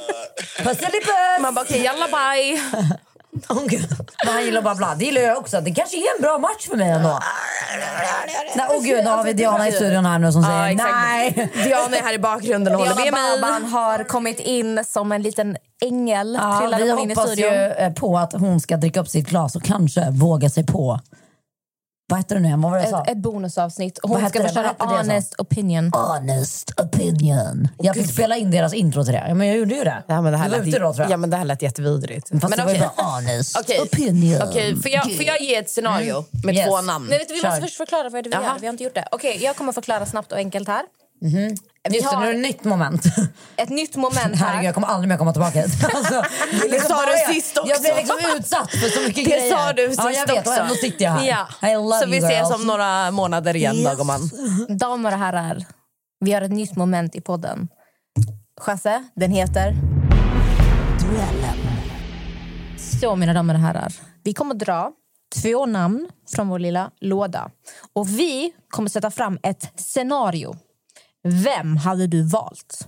Pusselipuss! 0.57 1.41
Man 1.41 1.53
bara, 1.55 1.65
okej, 1.65 1.83
jalla 1.83 2.05
bye. 2.07 2.61
Men 4.25 4.33
han 4.33 4.45
gillar 4.45 4.57
att 4.57 4.63
babbla. 4.63 4.95
Det 4.95 5.05
gillar 5.05 5.21
jag 5.21 5.37
också. 5.37 5.61
Det 5.61 5.71
kanske 5.71 5.97
är 5.97 6.15
en 6.15 6.21
bra 6.21 6.37
match 6.37 6.67
för 6.69 6.77
mig 6.77 6.89
ändå. 6.89 7.19
Nej, 8.55 8.67
åh 8.69 8.83
gud, 8.83 9.03
nu 9.03 9.09
har 9.09 9.23
vi 9.23 9.33
Diana 9.33 9.67
i 9.67 9.71
studion 9.71 10.05
här 10.05 10.19
nu 10.19 10.31
som 10.31 10.43
säger 10.43 10.69
Ja, 10.69 10.75
nej. 10.75 11.51
Diana 11.63 11.97
är 11.97 12.01
här 12.01 12.13
i 12.13 12.19
bakgrunden 12.19 12.75
och 12.75 12.79
håller 12.79 12.95
Diana 12.95 13.17
med 13.17 13.41
mig. 13.41 13.41
Baban 13.41 13.65
har 13.65 14.03
kommit 14.03 14.39
in 14.39 14.83
som 14.85 15.11
en 15.11 15.21
liten 15.21 15.57
ängel. 15.81 16.37
Ja, 16.41 16.71
vi 16.77 16.91
hon 16.91 16.99
in 16.99 17.11
i 17.11 17.13
hoppas 17.15 17.37
ju 17.37 17.45
eh, 17.45 17.93
på 17.93 18.17
att 18.17 18.33
hon 18.33 18.61
ska 18.61 18.77
dricka 18.77 18.99
upp 18.99 19.09
sitt 19.09 19.29
glas 19.29 19.55
och 19.55 19.63
kanske 19.63 20.09
våga 20.09 20.49
sig 20.49 20.65
på... 20.65 20.99
Vad 22.07 22.19
heter 22.19 22.35
det 22.35 22.41
nu? 22.41 22.49
Vad 22.49 22.71
var 22.71 22.77
det 22.77 22.83
jag 22.83 22.89
sa? 22.91 23.03
Ett, 23.03 23.09
ett 23.11 23.17
bonusavsnitt. 23.17 23.99
Vad 24.03 24.11
Hon 24.11 24.21
hette 24.21 24.39
ska 24.39 24.47
få 24.47 24.53
köra 24.53 24.75
Vad 24.79 24.89
honest 24.89 25.35
opinion. 25.39 25.91
Honest 25.93 26.79
opinion. 26.79 27.67
Jag 27.77 27.95
fick 27.95 28.11
spela 28.13 28.37
in 28.37 28.51
deras 28.51 28.73
intro 28.73 29.03
till 29.03 29.13
det. 29.13 29.33
Men 29.35 29.47
jag 29.47 29.57
gjorde 29.57 29.75
ju 29.75 29.83
det. 29.83 30.03
Ja, 30.07 30.21
men 30.21 30.31
det 30.31 30.37
här 30.37 30.45
du 30.45 30.51
var 30.51 30.57
lät, 30.59 30.67
ute 30.67 30.79
då 30.79 30.93
tror 30.93 31.03
jag. 31.03 31.11
ja, 31.11 31.17
men 31.17 31.29
det 31.29 31.37
här 31.37 31.45
lät 31.45 31.61
jättevidrigt. 31.61 32.29
Fast 32.29 32.49
men 32.49 32.51
det 32.59 32.65
var 32.65 32.71
ju 32.73 32.79
bara 32.79 32.91
honest 33.13 33.57
Okej. 33.59 33.79
opinion. 33.81 34.41
Okej, 34.49 34.75
får, 34.75 34.91
jag, 34.91 35.03
får 35.15 35.23
jag 35.25 35.41
ge 35.41 35.55
ett 35.55 35.69
scenario 35.69 36.25
med 36.43 36.55
Yes. 36.55 36.65
två 36.67 36.81
namn? 36.81 37.07
Nej, 37.09 37.19
vet 37.19 37.27
du, 37.27 37.33
vi 37.33 37.39
Kör. 37.41 37.49
måste 37.49 37.61
först 37.61 37.77
förklara 37.77 38.03
vad 38.09 38.23
det 38.23 38.29
är 38.33 38.39
vi 38.39 38.45
gör. 38.45 38.53
Vi 38.59 38.65
har 38.67 38.71
inte 38.73 38.83
gjort 38.83 38.95
det. 38.95 39.07
Okej, 39.11 39.39
jag 39.43 39.55
kommer 39.55 39.71
förklara 39.71 40.05
snabbt 40.05 40.31
och 40.31 40.37
enkelt 40.37 40.67
här. 40.67 40.83
Vi 41.21 41.55
Just 41.89 42.11
det, 42.11 42.19
nu 42.19 42.25
är 42.25 42.33
det 42.33 42.37
ett 42.39 42.41
nytt 42.41 42.63
moment. 42.63 43.03
ett 43.57 43.69
nytt 43.69 43.95
moment 43.95 44.15
Herregud, 44.17 44.39
här. 44.39 44.63
jag 44.63 44.73
kommer 44.73 44.87
aldrig 44.87 45.09
mer 45.09 45.17
komma 45.17 45.31
tillbaka 45.33 45.61
hit. 45.61 45.71
Alltså, 45.95 46.23
Det 46.71 46.79
sa 46.87 47.01
du 47.05 47.33
sist 47.33 47.57
också. 47.57 47.69
Jag 47.71 47.81
blev 47.81 47.95
liksom 47.95 48.17
utsatt 48.37 48.71
för 48.71 48.89
så 48.89 48.99
mycket 49.01 49.15
Det 49.25 49.31
grejer. 49.31 49.51
sa 49.57 49.73
du 49.73 49.87
sist 49.87 49.99
ja, 50.03 50.11
jag 50.11 50.27
vet, 50.27 50.37
också. 50.39 50.51
Och 50.51 50.57
ändå 50.57 50.75
sitter 50.75 51.05
jag 51.05 51.11
här. 51.11 51.47
Ja. 51.61 51.69
I 51.69 51.73
love 51.75 51.99
Så 51.99 52.05
vi 52.05 52.17
you 52.17 52.25
ses 52.27 52.49
girls. 52.49 52.61
om 52.61 52.67
några 52.67 53.11
månader 53.11 53.55
igen, 53.55 53.75
Yes. 53.75 53.85
Dagoman. 53.85 54.29
Damer 54.79 55.11
och 55.13 55.19
herrar, 55.19 55.65
vi 56.19 56.31
har 56.33 56.41
ett 56.41 56.51
nytt 56.51 56.75
moment 56.75 57.15
i 57.15 57.21
podden. 57.21 57.67
Chasse, 58.61 59.03
den 59.15 59.31
heter... 59.31 59.75
Så, 63.01 63.15
mina 63.15 63.33
damer 63.33 63.53
och 63.53 63.59
herrar. 63.59 63.93
Vi 64.23 64.33
kommer 64.33 64.55
dra 64.55 64.91
två 65.41 65.65
namn 65.65 66.07
från 66.35 66.47
vår 66.49 66.59
lilla 66.59 66.91
låda. 67.01 67.49
Och 67.93 68.09
vi 68.09 68.51
kommer 68.69 68.89
sätta 68.89 69.11
fram 69.11 69.39
ett 69.43 69.71
scenario. 69.81 70.55
Vem 71.27 71.77
hade 71.77 72.07
du 72.07 72.23
valt? 72.23 72.87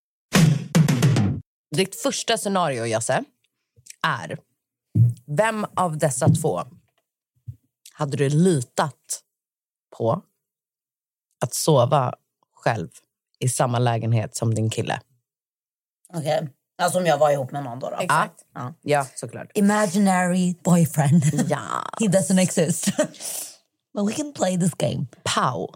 Ditt 1.75 1.95
första 1.95 2.37
scenario, 2.37 2.85
Jasse, 2.85 3.23
är... 4.07 4.37
Vem 5.25 5.65
av 5.75 5.97
dessa 5.97 6.29
två 6.29 6.61
hade 7.93 8.17
du 8.17 8.29
litat 8.29 9.21
på 9.97 10.21
att 11.41 11.53
sova 11.53 12.15
själv 12.53 12.89
i 13.39 13.49
samma 13.49 13.79
lägenhet 13.79 14.35
som 14.35 14.55
din 14.55 14.69
kille? 14.69 15.01
Okej. 16.13 16.49
Alltså 16.81 16.99
om 16.99 17.05
jag 17.05 17.17
var 17.17 17.31
ihop 17.31 17.51
med 17.51 17.63
någon 17.63 17.79
då. 17.79 17.89
då. 17.89 17.97
Exakt. 17.99 18.45
Ja. 18.53 18.73
Ja, 18.81 19.05
såklart. 19.15 19.51
Imaginary 19.53 20.55
boyfriend. 20.63 21.23
Ja. 21.49 21.89
He 21.99 22.07
doesn't 22.07 22.39
exist. 22.41 22.85
But 23.93 24.09
we 24.09 24.13
can 24.13 24.33
play 24.33 24.59
this 24.59 24.73
game. 24.73 25.05
Pau 25.23 25.67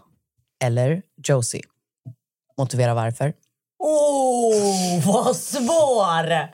eller 0.64 1.02
Josie? 1.28 1.62
Motivera 2.58 2.94
varför. 2.94 3.32
Oh, 3.78 5.06
vad 5.06 5.36
svår! 5.36 6.48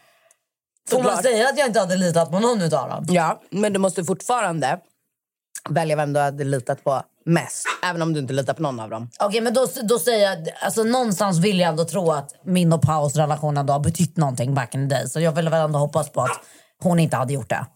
Får 0.90 1.02
man 1.02 1.22
säga 1.22 1.48
att 1.48 1.58
jag 1.58 1.66
inte 1.66 1.80
hade 1.80 1.96
litat 1.96 2.30
på 2.30 2.38
någon 2.38 2.62
utav 2.62 2.88
dem? 2.88 3.06
Ja, 3.08 3.42
men 3.50 3.72
du 3.72 3.78
måste 3.78 4.04
fortfarande 4.04 4.78
välja 5.70 5.96
vem 5.96 6.12
du 6.12 6.20
hade 6.20 6.44
litat 6.44 6.84
på 6.84 7.02
mest. 7.24 7.66
Även 7.82 8.02
om 8.02 8.12
du 8.12 8.20
inte 8.20 8.32
litar 8.32 8.54
på 8.54 8.62
någon 8.62 8.80
av 8.80 8.90
dem. 8.90 9.10
Okej, 9.20 9.40
men 9.40 9.54
då, 9.54 9.66
då 9.82 9.98
säger 9.98 10.30
jag... 10.30 10.48
Alltså, 10.60 10.82
någonstans 10.82 11.38
vill 11.38 11.60
jag 11.60 11.68
ändå 11.68 11.84
tro 11.84 12.10
att 12.12 12.34
min 12.44 12.72
och 12.72 12.82
Paus 12.82 13.16
relation 13.16 13.56
ändå 13.56 13.72
har 13.72 13.80
betytt 13.80 14.16
någonting 14.16 14.54
back 14.54 14.74
in 14.74 14.88
the 14.88 14.94
day. 14.94 15.08
Så 15.08 15.20
jag 15.20 15.32
vill 15.32 15.48
väl 15.48 15.64
ändå 15.64 15.78
hoppas 15.78 16.10
på 16.10 16.22
att 16.22 16.40
hon 16.82 16.98
inte 16.98 17.16
hade 17.16 17.32
gjort 17.32 17.48
det. 17.48 17.66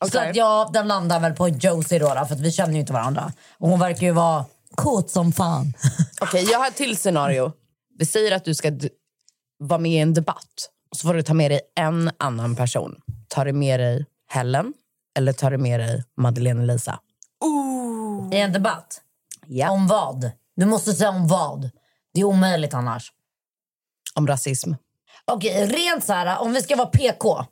Så 0.00 0.06
Okej. 0.18 0.30
att 0.30 0.36
ja, 0.36 0.70
den 0.72 0.88
landar 0.88 1.20
väl 1.20 1.32
på 1.32 1.48
Josie 1.48 1.98
då, 1.98 2.14
då, 2.14 2.24
för 2.26 2.34
att 2.34 2.40
vi 2.40 2.52
känner 2.52 2.72
ju 2.72 2.80
inte 2.80 2.92
varandra. 2.92 3.32
Och 3.58 3.68
hon 3.68 3.80
verkar 3.80 4.06
ju 4.06 4.12
vara 4.12 4.44
kåt 4.78 5.10
som 5.10 5.32
fan. 5.32 5.72
Okej, 6.20 6.48
jag 6.52 6.58
har 6.58 6.68
ett 6.68 6.76
till 6.76 6.96
scenario. 6.96 7.52
Vi 7.98 8.06
säger 8.06 8.32
att 8.32 8.44
du 8.44 8.54
ska 8.54 8.72
vara 9.58 9.78
med 9.80 9.92
i 9.92 9.98
en 9.98 10.14
debatt. 10.14 10.70
Och 10.90 10.96
så 10.96 11.06
får 11.06 11.14
du 11.14 11.22
ta 11.22 11.34
med 11.34 11.50
dig 11.50 11.60
en 11.74 12.10
annan 12.18 12.56
person. 12.56 13.00
Tar 13.28 13.44
du 13.44 13.52
med 13.52 13.80
dig 13.80 14.06
Helen 14.28 14.72
eller 15.16 15.32
tar 15.32 15.50
du 15.50 15.58
med 15.58 15.80
dig 15.80 16.04
Madeleine 16.16 16.66
Lisa? 16.66 17.00
I 18.32 18.40
en 18.40 18.52
debatt? 18.52 19.00
Ja. 19.46 19.70
Om 19.70 19.86
vad? 19.86 20.30
Du 20.56 20.66
måste 20.66 20.92
säga 20.92 21.10
om 21.10 21.28
vad. 21.28 21.70
Det 22.14 22.20
är 22.20 22.24
omöjligt 22.24 22.74
annars. 22.74 23.12
Om 24.14 24.26
rasism. 24.26 24.72
Okej, 25.24 25.66
rent 25.66 26.04
så 26.04 26.12
här, 26.12 26.38
om 26.42 26.52
vi 26.52 26.62
ska 26.62 26.76
vara 26.76 26.88
PK, 26.88 27.44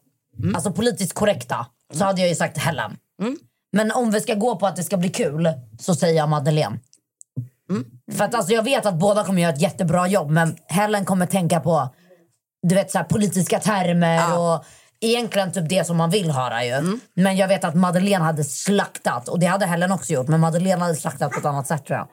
alltså 0.54 0.72
politiskt 0.72 1.12
korrekta, 1.12 1.66
så 1.94 2.04
hade 2.04 2.20
jag 2.20 2.28
ju 2.28 2.34
sagt 2.34 2.58
Helen. 2.58 2.96
Men 3.72 3.92
om 3.92 4.10
vi 4.10 4.20
ska 4.20 4.34
gå 4.34 4.56
på 4.56 4.66
att 4.66 4.76
det 4.76 4.84
ska 4.84 4.96
bli 4.96 5.08
kul 5.08 5.52
så 5.80 5.94
säger 5.94 6.16
jag 6.16 6.28
Madeleine. 6.28 6.78
För 8.12 8.24
att 8.24 8.34
alltså, 8.34 8.52
jag 8.52 8.62
vet 8.62 8.86
att 8.86 8.94
båda 8.94 9.24
kommer 9.24 9.42
göra 9.42 9.52
ett 9.52 9.60
jättebra 9.62 10.06
jobb 10.06 10.30
men 10.30 10.56
Helen 10.68 11.04
kommer 11.04 11.26
tänka 11.26 11.60
på 11.60 11.88
du 12.68 12.74
vet, 12.74 12.90
så 12.90 12.98
här, 12.98 13.04
politiska 13.04 13.60
termer 13.60 14.38
och 14.38 14.64
egentligen 15.00 15.52
typ 15.52 15.68
det 15.68 15.84
som 15.84 15.96
man 15.96 16.10
vill 16.10 16.30
höra 16.30 16.64
ju. 16.64 16.98
Men 17.14 17.36
jag 17.36 17.48
vet 17.48 17.64
att 17.64 17.74
Madeleine 17.74 18.24
hade 18.24 18.44
slaktat 18.44 19.28
och 19.28 19.38
det 19.38 19.46
hade 19.46 19.66
Helen 19.66 19.92
också 19.92 20.12
gjort 20.12 20.28
men 20.28 20.40
Madeleine 20.40 20.82
hade 20.82 20.94
slaktat 20.96 21.32
på 21.32 21.38
ett 21.38 21.44
annat 21.44 21.66
sätt 21.66 21.86
tror 21.86 21.98
jag. 21.98 22.08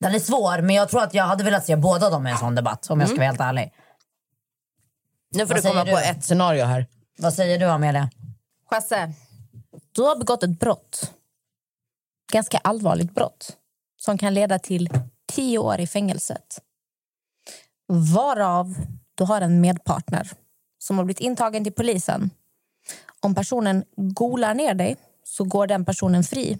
Den 0.00 0.14
är 0.14 0.18
svår 0.18 0.62
men 0.62 0.76
jag 0.76 0.88
tror 0.88 1.02
att 1.02 1.14
jag 1.14 1.24
hade 1.24 1.44
velat 1.44 1.66
se 1.66 1.76
båda 1.76 2.10
dem 2.10 2.26
i 2.26 2.30
en 2.30 2.38
sån 2.38 2.54
debatt 2.54 2.90
om 2.90 3.00
jag 3.00 3.08
ska 3.08 3.16
vara 3.16 3.26
helt 3.26 3.40
ärlig. 3.40 3.72
Nu 5.34 5.46
får 5.46 5.54
Vad 5.54 5.56
du 5.62 5.68
komma 5.68 5.84
säger 5.84 5.96
på 5.96 6.00
du? 6.00 6.06
ett 6.06 6.24
scenario 6.24 6.64
här. 6.64 6.86
Vad 7.18 7.34
säger 7.34 7.58
du 7.58 7.66
Amelia? 7.66 8.10
Chasse, 8.70 9.12
du 9.92 10.02
har 10.02 10.16
begått 10.16 10.42
ett 10.42 10.60
brott. 10.60 11.12
Ganska 12.32 12.58
allvarligt 12.58 13.14
brott 13.14 13.56
som 14.02 14.18
kan 14.18 14.34
leda 14.34 14.58
till 14.58 14.88
tio 15.32 15.58
år 15.58 15.80
i 15.80 15.86
fängelset. 15.86 16.60
Varav 17.88 18.74
du 19.14 19.24
har 19.24 19.40
en 19.40 19.60
medpartner 19.60 20.30
som 20.78 20.98
har 20.98 21.04
blivit 21.04 21.20
intagen 21.20 21.64
till 21.64 21.72
polisen. 21.72 22.30
Om 23.20 23.34
personen 23.34 23.84
golar 23.96 24.54
ner 24.54 24.74
dig 24.74 24.96
så 25.24 25.44
går 25.44 25.66
den 25.66 25.84
personen 25.84 26.24
fri. 26.24 26.58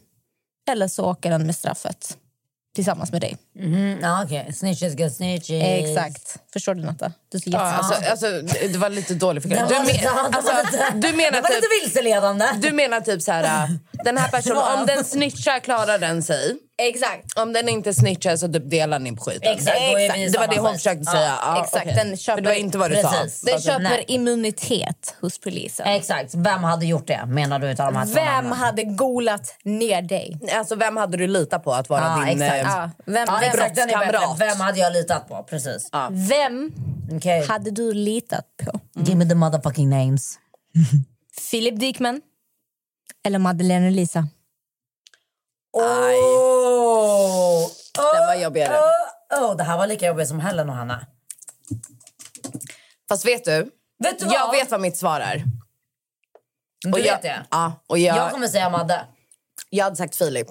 Eller 0.70 0.88
så 0.88 1.05
åker 1.05 1.31
den 1.31 1.46
med 1.46 1.57
straffet 1.57 2.16
tillsammans 2.74 3.12
med 3.12 3.20
dig. 3.20 3.37
Mm, 3.59 4.22
okej. 4.24 4.53
Snitches 4.53 4.94
get 4.98 5.16
snitches. 5.16 5.62
Exakt. 5.62 6.37
Förstår 6.53 6.74
du, 6.74 6.83
Natta? 6.83 7.12
Du 7.29 7.40
så 7.40 7.50
Ja, 7.50 7.59
alltså, 7.61 8.11
alltså, 8.11 8.26
det 8.26 8.68
det 8.72 8.79
var 8.79 8.90
lite 8.90 9.14
dålig 9.14 9.42
förklaring. 9.42 9.68
Du, 9.68 9.92
lite- 9.92 10.05
men, 10.14 10.35
alltså, 10.35 10.53
lite- 10.64 10.90
du 11.09 11.16
menar 11.16 11.31
den 11.33 11.42
var 11.42 11.50
lite 11.50 11.61
typ... 11.61 11.85
vilseledande. 11.85 12.46
Du 12.62 12.72
menar 12.72 13.00
typ 13.00 13.22
så 13.22 13.33
här, 13.33 13.64
äh, 13.64 13.70
den 14.05 14.18
här 14.18 14.29
personen, 14.33 14.79
om 14.81 14.87
den 14.87 15.05
snitchar 15.05 15.59
klarar 15.61 15.98
den 15.98 16.22
sig. 16.22 16.57
Exakt. 16.88 17.38
Om 17.38 17.53
den 17.53 17.69
inte 17.69 17.95
snitchar 17.95 18.37
så 18.37 18.53
typ 18.53 18.71
delar 18.71 18.99
ni 18.99 19.16
på 19.16 19.23
skiten. 19.25 19.53
Exakt, 19.53 19.77
i 19.81 20.29
Det 20.33 20.38
var 20.38 20.47
det 20.47 20.59
hon 20.61 20.71
skit. 20.71 20.77
försökte 20.77 21.03
Ja, 21.07 21.12
säga. 21.12 21.35
Ja, 21.43 21.64
exakt, 21.64 21.85
okej. 21.87 21.95
den 22.05 22.16
köper- 22.16 22.37
För 22.37 22.43
det 22.43 22.49
var 22.49 22.57
inte 22.57 22.79
vad 22.79 22.90
du 22.90 22.95
Precis. 22.95 23.40
sa. 23.40 23.47
Den 23.47 23.55
Alltså, 23.55 23.69
köper 23.69 23.83
nej. 23.83 24.05
immunitet 24.09 25.14
hos 25.21 25.38
polisen. 25.38 25.87
Exakt. 25.87 26.35
Vem 26.35 26.64
hade 26.64 26.87
gjort 26.87 27.07
det 27.07 27.27
menar 27.27 27.59
du 27.59 27.71
utav 27.71 27.93
de 27.93 27.99
här 27.99 28.07
Vem 28.07 28.53
hade 28.53 28.85
golat 28.85 29.55
ner 29.62 30.03
dig? 30.03 30.38
Alltså, 30.53 30.75
vem 30.75 30.97
hade 30.97 31.16
du 31.16 31.27
litat 31.27 31.64
på 31.64 31.73
att 31.73 31.88
vara 31.88 32.01
Ja, 32.19 32.25
din 32.25 32.43
exakt. 32.43 32.64
eh, 32.64 32.71
Ja, 32.73 32.90
vem, 33.07 33.25
Ja, 33.29 33.38
vem, 33.40 33.51
exakt, 33.51 33.75
brottskamrat? 33.75 34.40
Vem 34.40 34.61
hade 34.61 34.79
jag 34.79 34.93
litat 34.93 35.29
på? 35.29 35.43
Precis. 35.51 35.90
vem 36.11 36.73
Okej. 37.16 37.47
hade 37.47 37.71
du 37.71 37.93
litat 37.95 38.45
på? 38.64 38.81
Give 39.01 39.16
me 39.19 39.29
the 39.29 39.35
motherfucking 39.35 39.90
names. 39.90 40.38
Philip 41.51 41.81
Dickman 41.81 42.21
eller 43.27 43.38
Madeleine 43.38 43.87
och 43.87 43.93
Lisa? 43.93 44.29
Oh! 45.73 46.60
Var 48.31 48.37
jobbigare. 48.37 48.75
Oh, 49.38 49.45
oh, 49.51 49.57
det 49.57 49.64
här 49.64 49.79
var 49.79 49.87
lika 49.87 50.07
jobbigt 50.07 50.29
som 50.29 50.40
Helen 50.40 50.69
och 50.71 50.75
Hanna. 50.77 51.07
Fast 53.09 53.25
vet 53.27 53.45
du? 53.45 53.71
Vet 54.05 54.19
du 54.19 54.27
Jag 54.27 54.40
vad? 54.47 54.51
vet 54.51 54.71
vad 54.71 54.81
mitt 54.81 54.97
svar 54.97 55.21
är. 55.21 55.43
Du 56.85 56.93
Och 56.93 56.99
vet 56.99 57.07
jag, 57.07 57.19
det? 57.23 57.43
Ja, 57.51 57.73
och 57.88 57.99
jag, 57.99 58.16
Jag 58.16 58.25
jag, 58.25 58.31
kommer 58.31 58.49
säga 58.49 58.71
Madde. 58.71 59.01
hade 59.83 59.97
sagt 59.97 60.16
Filip. 60.16 60.47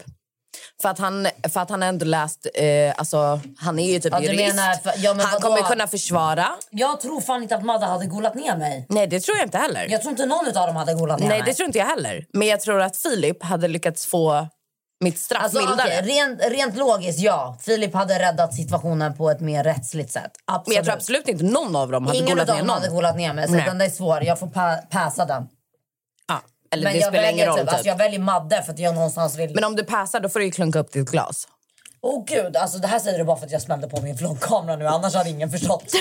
För 0.82 0.89
att 0.89 1.00
han, 1.00 1.28
för 1.54 1.60
att 1.60 1.70
han 1.70 1.84
ändå 1.84 2.06
läst... 2.06 2.48
Eh, 2.54 2.94
alltså, 2.98 3.39
han 3.58 3.80
är 3.80 3.92
ju 3.94 4.00
typ 4.00 4.13
Ja, 4.13 4.22
jurist. 4.22 4.56
menar 4.56 4.74
för- 4.74 4.94
ja, 4.98 5.10
han 5.10 5.18
vadå? 5.18 5.39
kommer 5.39 5.62
kunna 5.62 5.88
försvara. 5.88 6.48
Jag 6.70 7.02
tror 7.02 7.22
fan 7.22 7.44
inte 7.44 7.56
att 7.56 7.63
Madde 7.65 7.86
hade 7.86 8.06
golat 8.06 8.36
ner 8.36 8.58
mig. 8.58 8.86
Nej, 8.89 9.08
det 9.08 9.20
tror 9.20 9.38
jag 9.38 9.46
inte 9.46 9.58
heller. 9.58 9.88
Jag 9.89 10.02
tror 10.02 10.12
inte 10.12 10.26
någon 10.26 10.48
av 10.48 10.54
dem 10.68 10.76
hade 10.76 10.94
golat 10.94 11.20
ner 11.20 11.28
Nej, 11.28 11.39
mig. 11.39 11.46
det 11.46 11.54
tror 11.54 11.65
inte 11.68 11.78
jag 11.80 11.86
heller. 11.86 12.26
Men 12.34 12.48
jag 12.48 12.62
tror 12.62 12.82
att 12.82 12.98
Filip 12.98 13.44
hade 13.44 13.68
lyckats 13.68 14.06
få 14.06 14.48
mitt 15.00 15.20
straff 15.20 15.44
Alltså, 15.44 15.60
mildare. 15.60 15.88
okej, 15.88 16.02
rent, 16.02 16.42
rent 16.42 16.78
logiskt, 16.78 17.20
ja. 17.20 17.58
Filip 17.62 17.94
hade 17.94 18.20
räddat 18.20 18.54
situationen 18.56 19.14
på 19.18 19.30
ett 19.30 19.40
mer 19.40 19.64
rättsligt 19.64 20.12
sätt. 20.12 20.32
Absolut. 20.46 20.68
Men 20.68 20.76
jag 20.76 20.86
tror 20.86 20.94
absolut 20.96 21.28
inte 21.28 21.44
någon 21.44 21.76
av 21.76 21.92
dem 21.92 22.06
hade 22.06 22.18
Ingen 22.18 22.30
golat 22.30 22.50
av 22.50 22.56
ner 22.56 22.60
dem 22.62 22.68
någon. 22.68 22.76
hade 22.82 22.90
golat 22.90 23.18
ner 23.18 23.34
mig. 23.34 23.48
Så 23.48 23.54
Nej. 23.54 23.64
den 23.66 23.82
är 23.82 23.90
svår. 23.90 24.24
Jag 24.24 24.40
får 24.40 24.48
pa 24.48 24.76
passa 24.92 25.26
den. 25.26 25.48
Ja, 26.28 26.42
eller 26.72 26.84
Men 26.84 26.94
det 26.94 27.00
jag 27.00 27.08
spelar 27.08 27.24
väljer 27.24 27.32
ingen 27.44 27.48
roll. 27.48 27.58
Typ, 27.58 27.66
Typ. 27.68 27.74
alltså 27.74 27.88
jag 27.88 27.98
väljer 27.98 28.20
Madde 28.20 28.64
för 28.64 28.74
att 28.74 28.80
jag 28.80 28.96
någonstans 28.96 29.38
vill... 29.38 29.56
Men 29.56 29.64
om 29.64 29.76
du 29.76 29.84
passar 29.84 30.20
då 30.20 30.30
får 30.30 30.40
du 30.40 30.46
ju 30.46 30.52
klunka 30.52 30.80
upp 30.80 30.92
ditt 30.92 31.12
glas. 31.12 31.48
Åh 32.02 32.24
gud, 32.28 32.58
alltså 32.58 32.78
det 32.78 32.88
här 32.88 33.00
säger 33.00 33.18
du 33.18 33.24
bara 33.24 33.38
för 33.38 33.46
att 33.46 33.52
jag 33.52 33.62
smällde 33.62 33.88
på 33.88 34.02
min 34.02 34.16
vloggkamera 34.16 34.76
nu. 34.76 34.88
Annars 34.88 35.16
hade 35.16 35.30
ingen 35.30 35.50
förstått. 35.50 35.84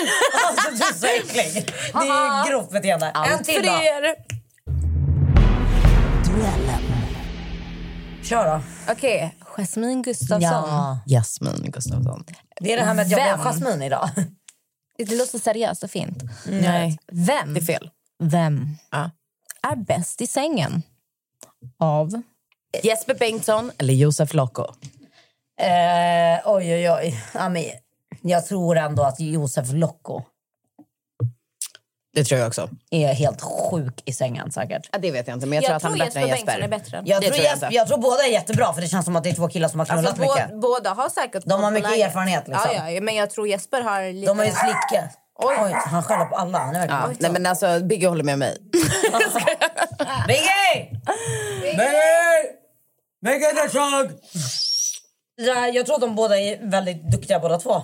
alltså 0.47 0.69
du 0.71 0.77
är 0.77 0.93
så 0.93 1.05
äcklig. 1.05 1.73
Det 1.93 1.99
är 1.99 2.49
grovt 2.51 2.69
beteende. 2.71 3.05
en 3.05 3.11
Allt 3.15 3.43
till 3.45 3.55
för 3.55 4.07
då. 4.07 4.13
Kör 8.23 8.45
då. 8.57 8.61
Okej, 8.91 9.35
Jasmine 9.57 10.01
Gustafsson. 10.01 10.41
Ja. 10.41 10.99
Jasmin 11.05 11.71
Gustafsson. 11.71 12.23
Det 12.61 12.73
är 12.73 12.77
det 12.77 12.83
här 12.85 12.93
med 12.93 13.05
att 13.05 13.11
jag 13.11 13.21
blev 13.23 13.45
Jasmine 13.45 13.85
idag. 13.85 14.09
Det 14.97 15.15
låter 15.17 15.39
seriöst 15.39 15.83
och 15.83 15.91
fint. 15.91 16.23
Nej, 16.47 16.99
Vem, 17.11 17.53
det 17.53 17.59
är 17.59 17.65
fel. 17.65 17.89
vem 18.23 18.77
Ja. 18.91 19.11
är 19.71 19.75
bäst 19.75 20.21
i 20.21 20.27
sängen? 20.27 20.81
Av? 21.77 22.21
Jesper 22.83 23.13
Bengtsson 23.15 23.71
eller 23.77 23.93
Josef 23.93 24.33
Locko? 24.33 24.63
Eh, 25.61 26.39
oj, 26.45 26.73
oj, 26.73 26.91
oj. 26.91 27.83
Jag 28.21 28.45
tror 28.45 28.77
ändå 28.77 29.03
att 29.03 29.19
Josef 29.19 29.67
Locko 29.71 30.21
Det 32.13 32.23
tror 32.23 32.39
jag 32.39 32.47
också. 32.47 32.69
är 32.91 33.13
helt 33.13 33.41
sjuk 33.41 34.01
i 34.05 34.13
sängen 34.13 34.51
säkert. 34.51 34.89
Ja, 34.91 34.99
det 34.99 35.11
vet 35.11 35.27
jag 35.27 35.35
inte, 35.35 35.47
men 35.47 35.55
jag, 35.55 35.65
tror 35.65 35.75
att 35.75 35.83
han 35.83 35.93
är 35.93 36.05
bättre 36.05 36.19
än 36.19 36.27
Jesper 36.27 36.59
är 36.59 36.67
bättre. 36.67 37.01
Jag 37.05 37.21
Det 37.21 37.27
tror, 37.27 37.37
jag 37.37 37.51
Jesper, 37.51 37.69
jag 37.71 37.87
tror 37.87 37.97
båda 37.97 38.23
är 38.23 38.31
jättebra 38.31 38.73
för 38.73 38.81
det 38.81 38.87
känns 38.87 39.05
som 39.05 39.15
att 39.15 39.23
det 39.23 39.29
är 39.29 39.33
två 39.33 39.47
killar 39.47 39.67
som 39.69 39.79
har 39.79 39.85
knullat 39.85 40.05
Alltså, 40.05 40.21
mycket. 40.21 40.49
bå, 40.49 40.59
båda 40.59 40.89
har 40.89 41.09
säkert 41.09 41.43
De 41.45 41.63
har 41.63 41.71
mycket 41.71 41.89
läget. 41.89 42.07
erfarenhet, 42.07 42.47
liksom. 42.47 42.69
Ja, 42.75 42.89
ja, 42.91 43.01
men 43.01 43.15
jag 43.15 43.29
tror 43.29 43.47
Jesper 43.47 43.81
har 43.81 44.13
lite... 44.13 44.27
De 44.27 44.37
har 44.39 44.45
ju 44.45 44.51
slickat. 44.51 45.17
Oj. 45.41 45.55
Oj, 45.63 45.71
han 45.73 46.03
skäller 46.03 46.25
på 46.25 46.35
alla. 46.35 46.57
Han 46.59 46.75
är. 46.75 46.87
Ja, 46.87 47.09
nej 47.19 47.31
men 47.31 47.45
alltså, 47.45 47.79
Biggie 47.79 48.07
håller 48.09 48.23
med 48.23 48.39
mig. 48.39 48.57
Biggie! 50.27 51.01
Biggie! 51.61 52.43
Biggie 53.25 53.53
the 53.53 53.69
Shug! 53.69 54.11
Jag 55.75 55.85
tror 55.85 55.95
att 55.95 56.01
de 56.01 56.15
båda 56.15 56.39
är 56.39 56.69
väldigt 56.69 57.11
duktiga 57.11 57.39
båda 57.39 57.59
två. 57.59 57.81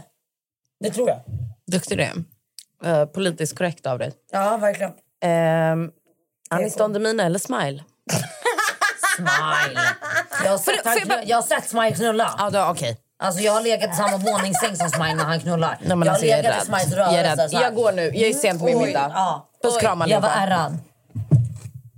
Det 0.79 0.91
tror 0.91 1.09
jag. 1.09 1.19
Duktig 1.71 1.97
du 1.97 2.03
är. 2.03 2.13
Eh, 2.85 3.05
politiskt 3.05 3.57
korrekt 3.57 3.85
av 3.87 3.99
dig. 3.99 4.13
Ja, 4.31 4.57
verkligen. 4.57 4.91
Um, 5.71 5.91
Anis 6.49 6.75
Don 6.75 6.93
Demina 6.93 7.23
eller 7.25 7.39
Smile? 7.39 7.83
Smile. 9.17 9.79
Jag 10.43 10.51
har 10.51 10.57
sett, 10.57 10.83
får 10.83 10.89
han, 10.89 10.97
jag 10.99 11.07
bara- 11.07 11.23
jag 11.23 11.37
har 11.37 11.41
sett 11.41 11.69
Smile 11.69 11.91
knulla. 11.95 12.35
Ja, 12.37 12.49
då, 12.49 12.65
okej. 12.65 12.97
Alltså 13.19 13.41
jag 13.41 13.51
har 13.53 13.61
legat 13.61 13.93
i 13.93 13.95
samma 13.95 14.17
våningssäng 14.17 14.75
som 14.75 14.89
Smile 14.89 15.13
när 15.15 15.23
han 15.23 15.39
knullar. 15.39 15.77
Nej, 15.81 15.89
men 15.89 15.99
jag 15.99 16.05
har 16.05 16.11
alltså, 16.11 16.25
jag 16.25 16.39
är 16.39 16.43
legat 16.43 16.55
i 16.55 16.59
rädd. 16.59 16.65
Smiles 16.67 16.97
Jag 16.97 17.13
är 17.13 17.23
rörelse. 17.23 17.43
rädd. 17.43 17.51
så 17.51 17.57
här. 17.57 17.63
Jag 17.63 17.75
går 17.75 17.91
nu. 17.91 18.01
Jag 18.01 18.29
är 18.29 18.33
sen 18.33 18.59
på 18.59 18.65
min 18.65 18.77
Oj, 18.77 18.85
middag. 18.85 19.11
Ja. 19.15 19.49
Puss, 19.63 19.77
kram 19.77 20.03
Jag 20.07 20.21
var 20.21 20.29
allihopa. 20.29 20.53
ärrad. 20.55 20.77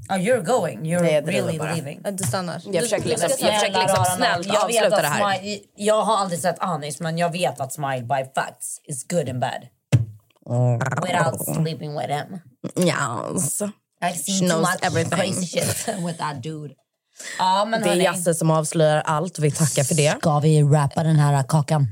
Oh, 0.10 0.16
you're 0.16 0.44
going. 0.46 0.80
You're 0.80 1.02
Nej, 1.02 1.14
jag 1.14 1.24
driver 1.26 1.42
really 1.48 1.60
bara. 1.60 1.74
leaving. 1.74 2.02
Att 2.06 2.18
du 2.18 2.24
stannar. 2.24 2.62
Jag 2.66 2.84
försöker 2.84 3.06
liksom, 3.10 3.30
jag 3.40 3.54
försöker 3.54 3.80
liksom 3.80 3.96
rara 3.98 4.06
snällt 4.06 4.48
nån. 4.48 4.56
jag 4.56 4.68
vet 4.68 4.78
avsluta 4.84 4.96
att 4.96 5.02
det 5.02 5.08
här. 5.08 5.38
Smile, 5.40 5.60
jag 5.76 6.02
har 6.02 6.18
aldrig 6.18 6.40
sett 6.42 6.60
Anis 6.60 7.00
men 7.00 7.18
jag 7.18 7.32
vet 7.32 7.60
att 7.60 7.74
Smile 7.74 8.02
by 8.02 8.26
facts 8.36 8.82
is 8.84 9.08
good 9.08 9.30
and 9.30 9.40
bad. 9.40 9.68
Without 11.02 11.56
sleeping 11.56 11.96
with 11.98 12.08
him. 12.10 12.40
Yes. 12.76 13.62
I've 14.02 14.14
She 14.16 14.32
seen 14.32 14.40
too 14.40 14.46
knows 14.56 14.62
much 14.62 14.80
everything. 14.82 15.20
crazy 15.20 15.46
shit 15.46 15.88
with 16.06 16.18
that 16.18 16.44
dude. 16.44 16.74
Ja, 17.40 17.66
men 17.66 17.82
Det 17.82 17.86
är 17.88 17.90
hörni. 17.90 18.04
Jasse 18.04 18.34
som 18.34 18.52
avslöjar 18.52 19.02
allt. 19.06 19.40
Vi 19.40 19.52
tackar 19.52 19.84
för 19.84 19.96
det. 19.96 20.18
Ska 20.20 20.40
vi 20.40 20.64
rappa 20.64 21.04
den 21.04 21.16
här 21.16 21.44
kakan? 21.44 21.88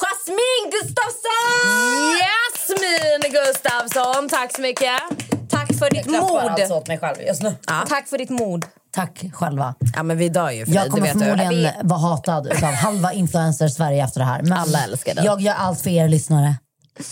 Jasmine 0.00 0.70
Gustafsson! 0.70 2.18
Jasmin 2.20 3.32
Gustafsson, 3.32 4.28
tack 4.28 4.54
så 4.56 4.60
mycket. 4.62 5.00
Tack 5.48 5.74
för 5.78 5.90
ditt 5.90 6.06
Jag 6.06 6.14
klappar 6.28 6.50
mod. 6.50 6.60
alltså 6.60 6.74
åt 6.74 6.88
mig 6.88 6.98
själv 6.98 7.22
just 7.26 7.42
nu. 7.42 7.54
Tack 7.88 8.08
för 8.08 8.18
ditt 8.18 8.30
mod. 8.30 8.64
Tack 8.92 9.24
själva. 9.32 9.74
Ja, 9.96 10.02
men 10.02 10.18
vi 10.18 10.28
dör 10.28 10.50
ju 10.50 10.64
för 10.66 10.72
dig, 10.72 10.74
Jag 10.74 10.86
det 10.86 10.90
kommer 10.90 11.06
vet 11.06 11.12
du. 11.18 11.24
förmodligen 11.24 11.88
vara 11.88 11.98
hatad 12.00 12.46
av 12.46 12.72
halva 12.74 13.12
influencer 13.12 13.68
Sverige 13.68 14.04
efter 14.04 14.20
det 14.20 14.26
här. 14.26 14.42
Men 14.42 14.52
Alla 14.52 14.84
älskar 14.84 15.14
dig. 15.14 15.24
Jag 15.24 15.40
gör 15.40 15.54
allt 15.54 15.80
för 15.80 15.90
er 15.90 16.08
lyssnare. 16.08 16.54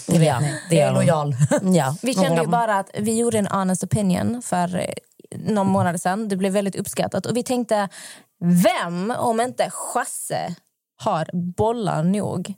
Det 0.07 0.19
vet 0.19 0.27
Ja, 0.29 0.41
ni. 0.41 0.61
det 0.71 0.77
jag 0.77 0.89
är 0.89 0.93
lojal. 0.93 1.35
Ja. 1.63 1.97
Vi 2.03 2.15
kände 2.15 2.41
ju 2.43 2.47
bara 2.47 2.79
att 2.79 2.91
vi 2.99 3.19
gjorde 3.19 3.39
en 3.39 3.47
honest 3.47 3.85
opinion 3.85 4.43
för 4.43 4.77
eh, 4.77 4.85
någon 5.39 5.67
månad 5.67 6.01
sedan. 6.01 6.29
Det 6.29 6.37
blev 6.37 6.53
väldigt 6.53 6.77
uppskattat. 6.77 7.27
Och 7.27 7.37
vi 7.37 7.43
tänkte, 7.43 7.89
vem 8.45 9.11
om 9.19 9.41
inte 9.41 9.71
Chasse 9.71 10.55
har 10.97 11.29
bollar 11.57 12.03
nog 12.03 12.55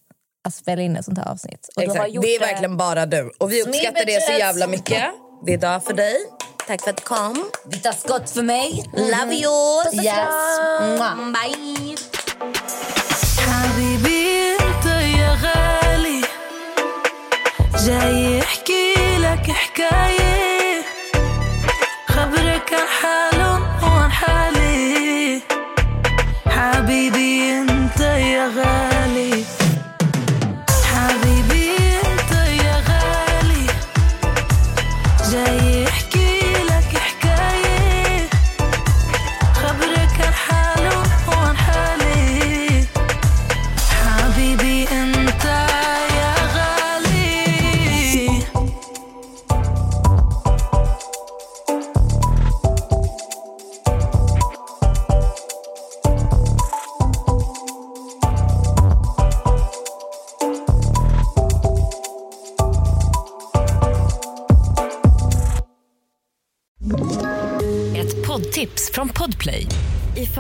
att 0.49 0.55
spela 0.55 0.83
in 0.83 0.97
ett 0.97 1.05
sånt 1.05 1.19
här 1.19 1.29
avsnitt? 1.29 1.69
Och 1.77 1.83
du 1.83 1.89
har 1.89 1.95
Exakt. 1.97 2.13
gjort 2.15 2.25
Det 2.25 2.35
är 2.37 2.41
verkligen 2.41 2.77
bara 2.77 3.07
du. 3.07 3.31
Och 3.39 3.53
vi 3.53 3.63
uppskattar 3.63 4.05
det 4.07 4.23
så 4.23 4.33
jävla 4.33 4.67
mycket. 4.67 5.03
Det 5.47 5.55
är 5.55 5.59
dag 5.59 5.85
för 5.85 5.95
dig. 5.95 6.17
Tack 6.67 6.83
för 6.83 6.91
att 6.91 6.97
du 6.97 7.03
kom. 7.03 7.51
Ditt 7.67 7.95
skott 7.99 8.31
för 8.31 8.43
mig. 8.43 8.91
Love 8.97 9.35
you. 9.35 10.05
Yes. 10.05 10.15
Bye. 11.33 13.00
جاي 17.87 18.39
يحكي 18.39 18.95
لك 19.19 19.51
حكاية. 19.51 20.50